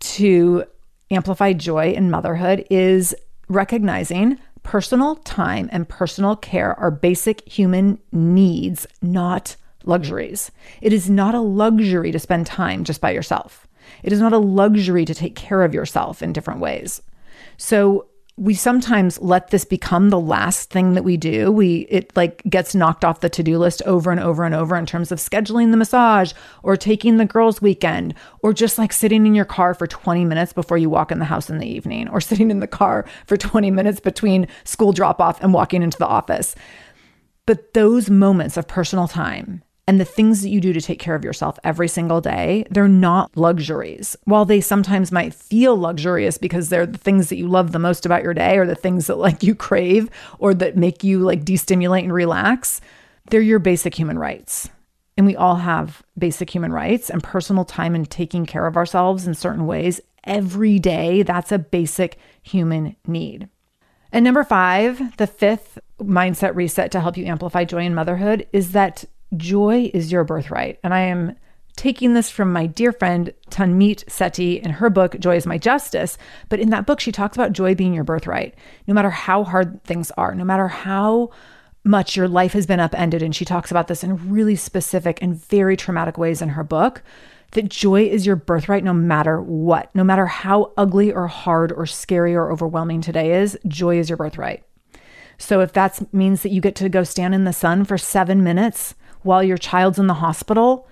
to 0.00 0.64
amplify 1.10 1.52
joy 1.52 1.92
in 1.92 2.10
motherhood 2.10 2.66
is 2.70 3.14
recognizing 3.48 4.38
Personal 4.62 5.16
time 5.16 5.68
and 5.72 5.88
personal 5.88 6.36
care 6.36 6.78
are 6.78 6.90
basic 6.90 7.46
human 7.48 7.98
needs, 8.12 8.86
not 9.00 9.56
luxuries. 9.84 10.50
It 10.80 10.92
is 10.92 11.10
not 11.10 11.34
a 11.34 11.40
luxury 11.40 12.12
to 12.12 12.18
spend 12.18 12.46
time 12.46 12.84
just 12.84 13.00
by 13.00 13.10
yourself. 13.10 13.66
It 14.02 14.12
is 14.12 14.20
not 14.20 14.32
a 14.32 14.38
luxury 14.38 15.04
to 15.04 15.14
take 15.14 15.34
care 15.34 15.62
of 15.62 15.74
yourself 15.74 16.22
in 16.22 16.32
different 16.32 16.60
ways. 16.60 17.02
So, 17.56 18.06
we 18.42 18.54
sometimes 18.54 19.20
let 19.20 19.50
this 19.50 19.64
become 19.64 20.10
the 20.10 20.18
last 20.18 20.68
thing 20.68 20.94
that 20.94 21.04
we 21.04 21.16
do. 21.16 21.52
We 21.52 21.86
it 21.88 22.14
like 22.16 22.42
gets 22.50 22.74
knocked 22.74 23.04
off 23.04 23.20
the 23.20 23.28
to-do 23.28 23.56
list 23.56 23.82
over 23.86 24.10
and 24.10 24.18
over 24.18 24.42
and 24.42 24.52
over 24.52 24.74
in 24.74 24.84
terms 24.84 25.12
of 25.12 25.20
scheduling 25.20 25.70
the 25.70 25.76
massage 25.76 26.32
or 26.64 26.76
taking 26.76 27.18
the 27.18 27.24
girls 27.24 27.62
weekend 27.62 28.14
or 28.40 28.52
just 28.52 28.78
like 28.78 28.92
sitting 28.92 29.26
in 29.26 29.36
your 29.36 29.44
car 29.44 29.74
for 29.74 29.86
20 29.86 30.24
minutes 30.24 30.52
before 30.52 30.76
you 30.76 30.90
walk 30.90 31.12
in 31.12 31.20
the 31.20 31.24
house 31.24 31.48
in 31.48 31.58
the 31.58 31.68
evening 31.68 32.08
or 32.08 32.20
sitting 32.32 32.50
in 32.50 32.58
the 32.58 32.66
car 32.66 33.06
for 33.26 33.36
20 33.36 33.70
minutes 33.70 34.00
between 34.00 34.48
school 34.64 34.92
drop 34.92 35.20
off 35.20 35.40
and 35.40 35.54
walking 35.54 35.80
into 35.80 35.98
the 35.98 36.06
office. 36.06 36.56
But 37.46 37.74
those 37.74 38.10
moments 38.10 38.56
of 38.56 38.66
personal 38.66 39.06
time 39.06 39.62
and 39.92 40.00
the 40.00 40.06
things 40.06 40.40
that 40.40 40.48
you 40.48 40.58
do 40.58 40.72
to 40.72 40.80
take 40.80 40.98
care 40.98 41.14
of 41.14 41.22
yourself 41.22 41.58
every 41.64 41.86
single 41.86 42.22
day, 42.22 42.64
they're 42.70 42.88
not 42.88 43.36
luxuries. 43.36 44.16
While 44.24 44.46
they 44.46 44.62
sometimes 44.62 45.12
might 45.12 45.34
feel 45.34 45.78
luxurious 45.78 46.38
because 46.38 46.70
they're 46.70 46.86
the 46.86 46.96
things 46.96 47.28
that 47.28 47.36
you 47.36 47.46
love 47.46 47.72
the 47.72 47.78
most 47.78 48.06
about 48.06 48.22
your 48.22 48.32
day 48.32 48.56
or 48.56 48.64
the 48.64 48.74
things 48.74 49.06
that 49.06 49.18
like 49.18 49.42
you 49.42 49.54
crave 49.54 50.08
or 50.38 50.54
that 50.54 50.78
make 50.78 51.04
you 51.04 51.18
like 51.18 51.44
destimulate 51.44 52.04
and 52.04 52.12
relax, 52.14 52.80
they're 53.28 53.42
your 53.42 53.58
basic 53.58 53.94
human 53.94 54.18
rights. 54.18 54.70
And 55.18 55.26
we 55.26 55.36
all 55.36 55.56
have 55.56 56.02
basic 56.16 56.48
human 56.48 56.72
rights 56.72 57.10
and 57.10 57.22
personal 57.22 57.66
time 57.66 57.94
and 57.94 58.10
taking 58.10 58.46
care 58.46 58.66
of 58.66 58.78
ourselves 58.78 59.26
in 59.26 59.34
certain 59.34 59.66
ways 59.66 60.00
every 60.24 60.78
day. 60.78 61.22
That's 61.22 61.52
a 61.52 61.58
basic 61.58 62.16
human 62.40 62.96
need. 63.06 63.50
And 64.10 64.24
number 64.24 64.42
five, 64.42 65.18
the 65.18 65.26
fifth 65.26 65.78
mindset 66.00 66.54
reset 66.54 66.90
to 66.92 67.00
help 67.00 67.18
you 67.18 67.26
amplify 67.26 67.64
joy 67.64 67.84
in 67.84 67.94
motherhood 67.94 68.46
is 68.54 68.72
that 68.72 69.04
joy 69.36 69.90
is 69.94 70.12
your 70.12 70.24
birthright. 70.24 70.78
And 70.82 70.92
I 70.94 71.00
am 71.00 71.36
taking 71.76 72.14
this 72.14 72.30
from 72.30 72.52
my 72.52 72.66
dear 72.66 72.92
friend 72.92 73.32
Tanmeet 73.50 74.04
Sethi 74.04 74.60
in 74.60 74.72
her 74.72 74.90
book, 74.90 75.18
Joy 75.18 75.36
is 75.36 75.46
My 75.46 75.58
Justice. 75.58 76.18
But 76.48 76.60
in 76.60 76.70
that 76.70 76.86
book, 76.86 77.00
she 77.00 77.12
talks 77.12 77.36
about 77.36 77.52
joy 77.52 77.74
being 77.74 77.94
your 77.94 78.04
birthright. 78.04 78.54
No 78.86 78.94
matter 78.94 79.10
how 79.10 79.44
hard 79.44 79.82
things 79.84 80.10
are, 80.12 80.34
no 80.34 80.44
matter 80.44 80.68
how 80.68 81.30
much 81.84 82.16
your 82.16 82.28
life 82.28 82.52
has 82.52 82.66
been 82.66 82.78
upended, 82.78 83.22
and 83.22 83.34
she 83.34 83.44
talks 83.44 83.70
about 83.70 83.88
this 83.88 84.04
in 84.04 84.30
really 84.30 84.54
specific 84.54 85.20
and 85.20 85.34
very 85.34 85.76
traumatic 85.76 86.16
ways 86.16 86.40
in 86.40 86.50
her 86.50 86.62
book, 86.62 87.02
that 87.52 87.68
joy 87.68 88.04
is 88.04 88.24
your 88.24 88.36
birthright 88.36 88.84
no 88.84 88.94
matter 88.94 89.40
what. 89.40 89.94
No 89.94 90.04
matter 90.04 90.26
how 90.26 90.72
ugly 90.76 91.12
or 91.12 91.26
hard 91.26 91.72
or 91.72 91.86
scary 91.86 92.34
or 92.34 92.50
overwhelming 92.50 93.00
today 93.00 93.40
is, 93.40 93.58
joy 93.66 93.98
is 93.98 94.08
your 94.08 94.16
birthright. 94.16 94.62
So 95.38 95.60
if 95.60 95.72
that 95.72 96.14
means 96.14 96.42
that 96.42 96.52
you 96.52 96.60
get 96.60 96.76
to 96.76 96.88
go 96.88 97.02
stand 97.02 97.34
in 97.34 97.44
the 97.44 97.52
sun 97.52 97.84
for 97.84 97.98
seven 97.98 98.44
minutes 98.44 98.94
while 99.24 99.42
your 99.42 99.58
child's 99.58 99.98
in 99.98 100.06
the 100.06 100.14
hospital, 100.14 100.88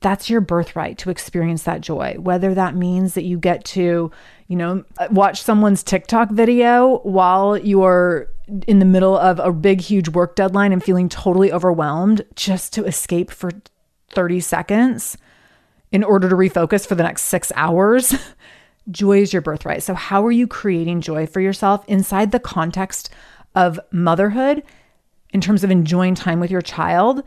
that's 0.00 0.30
your 0.30 0.40
birthright 0.40 0.96
to 0.98 1.10
experience 1.10 1.64
that 1.64 1.82
joy. 1.82 2.16
Whether 2.18 2.54
that 2.54 2.74
means 2.74 3.14
that 3.14 3.24
you 3.24 3.38
get 3.38 3.64
to, 3.66 4.10
you 4.48 4.56
know, 4.56 4.84
watch 5.10 5.42
someone's 5.42 5.82
TikTok 5.82 6.30
video 6.30 6.98
while 6.98 7.58
you're 7.58 8.28
in 8.66 8.78
the 8.78 8.84
middle 8.84 9.16
of 9.16 9.38
a 9.38 9.52
big, 9.52 9.80
huge 9.80 10.08
work 10.08 10.36
deadline 10.36 10.72
and 10.72 10.82
feeling 10.82 11.08
totally 11.08 11.52
overwhelmed 11.52 12.24
just 12.34 12.72
to 12.74 12.84
escape 12.84 13.30
for 13.30 13.50
30 14.10 14.40
seconds 14.40 15.16
in 15.92 16.02
order 16.02 16.28
to 16.28 16.34
refocus 16.34 16.86
for 16.86 16.94
the 16.94 17.02
next 17.02 17.22
six 17.24 17.52
hours. 17.54 18.14
joy 18.90 19.20
is 19.20 19.32
your 19.32 19.42
birthright. 19.42 19.82
So, 19.82 19.94
how 19.94 20.24
are 20.24 20.32
you 20.32 20.46
creating 20.46 21.00
joy 21.00 21.26
for 21.26 21.40
yourself 21.40 21.84
inside 21.86 22.32
the 22.32 22.40
context 22.40 23.10
of 23.54 23.78
motherhood 23.90 24.62
in 25.32 25.40
terms 25.40 25.64
of 25.64 25.70
enjoying 25.70 26.14
time 26.14 26.40
with 26.40 26.50
your 26.50 26.62
child? 26.62 27.22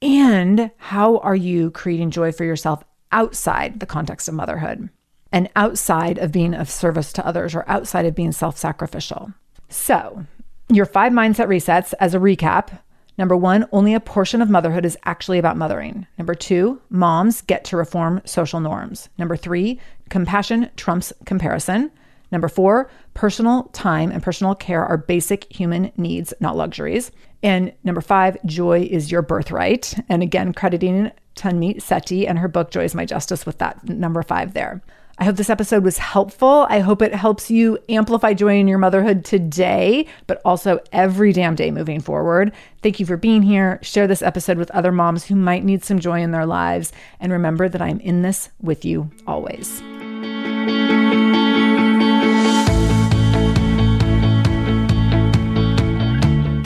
And 0.00 0.70
how 0.76 1.18
are 1.18 1.36
you 1.36 1.70
creating 1.70 2.10
joy 2.10 2.32
for 2.32 2.44
yourself 2.44 2.84
outside 3.10 3.80
the 3.80 3.86
context 3.86 4.28
of 4.28 4.34
motherhood 4.34 4.90
and 5.32 5.50
outside 5.56 6.18
of 6.18 6.32
being 6.32 6.54
of 6.54 6.70
service 6.70 7.12
to 7.14 7.26
others 7.26 7.54
or 7.54 7.68
outside 7.68 8.06
of 8.06 8.14
being 8.14 8.32
self 8.32 8.56
sacrificial? 8.56 9.32
So, 9.68 10.24
your 10.70 10.86
five 10.86 11.12
mindset 11.12 11.48
resets 11.48 11.94
as 12.00 12.14
a 12.14 12.18
recap. 12.18 12.78
Number 13.16 13.36
one, 13.36 13.66
only 13.72 13.94
a 13.94 14.00
portion 14.00 14.40
of 14.40 14.48
motherhood 14.48 14.84
is 14.84 14.96
actually 15.04 15.38
about 15.38 15.56
mothering. 15.56 16.06
Number 16.18 16.36
two, 16.36 16.80
moms 16.88 17.42
get 17.42 17.64
to 17.64 17.76
reform 17.76 18.22
social 18.24 18.60
norms. 18.60 19.08
Number 19.18 19.36
three, 19.36 19.80
compassion 20.08 20.70
trumps 20.76 21.12
comparison. 21.24 21.90
Number 22.30 22.48
four, 22.48 22.90
personal 23.14 23.64
time 23.72 24.10
and 24.10 24.22
personal 24.22 24.54
care 24.54 24.84
are 24.84 24.96
basic 24.96 25.50
human 25.52 25.92
needs, 25.96 26.34
not 26.40 26.56
luxuries. 26.56 27.10
And 27.42 27.72
number 27.84 28.00
five, 28.00 28.36
joy 28.44 28.88
is 28.90 29.10
your 29.10 29.22
birthright. 29.22 29.94
And 30.08 30.22
again, 30.22 30.52
crediting 30.52 31.10
Tanmeet 31.36 31.76
Sethi 31.76 32.28
and 32.28 32.38
her 32.38 32.48
book, 32.48 32.70
Joy 32.70 32.84
is 32.84 32.94
My 32.94 33.04
Justice, 33.04 33.46
with 33.46 33.58
that 33.58 33.88
number 33.88 34.22
five 34.22 34.54
there. 34.54 34.82
I 35.20 35.24
hope 35.24 35.34
this 35.34 35.50
episode 35.50 35.82
was 35.82 35.98
helpful. 35.98 36.66
I 36.68 36.78
hope 36.78 37.02
it 37.02 37.12
helps 37.12 37.50
you 37.50 37.78
amplify 37.88 38.34
joy 38.34 38.58
in 38.58 38.68
your 38.68 38.78
motherhood 38.78 39.24
today, 39.24 40.06
but 40.28 40.40
also 40.44 40.78
every 40.92 41.32
damn 41.32 41.56
day 41.56 41.72
moving 41.72 42.00
forward. 42.00 42.52
Thank 42.82 43.00
you 43.00 43.06
for 43.06 43.16
being 43.16 43.42
here. 43.42 43.80
Share 43.82 44.06
this 44.06 44.22
episode 44.22 44.58
with 44.58 44.70
other 44.70 44.92
moms 44.92 45.24
who 45.24 45.34
might 45.34 45.64
need 45.64 45.84
some 45.84 45.98
joy 45.98 46.20
in 46.20 46.30
their 46.30 46.46
lives. 46.46 46.92
And 47.18 47.32
remember 47.32 47.68
that 47.68 47.82
I'm 47.82 47.98
in 47.98 48.22
this 48.22 48.50
with 48.60 48.84
you 48.84 49.10
always. 49.26 49.82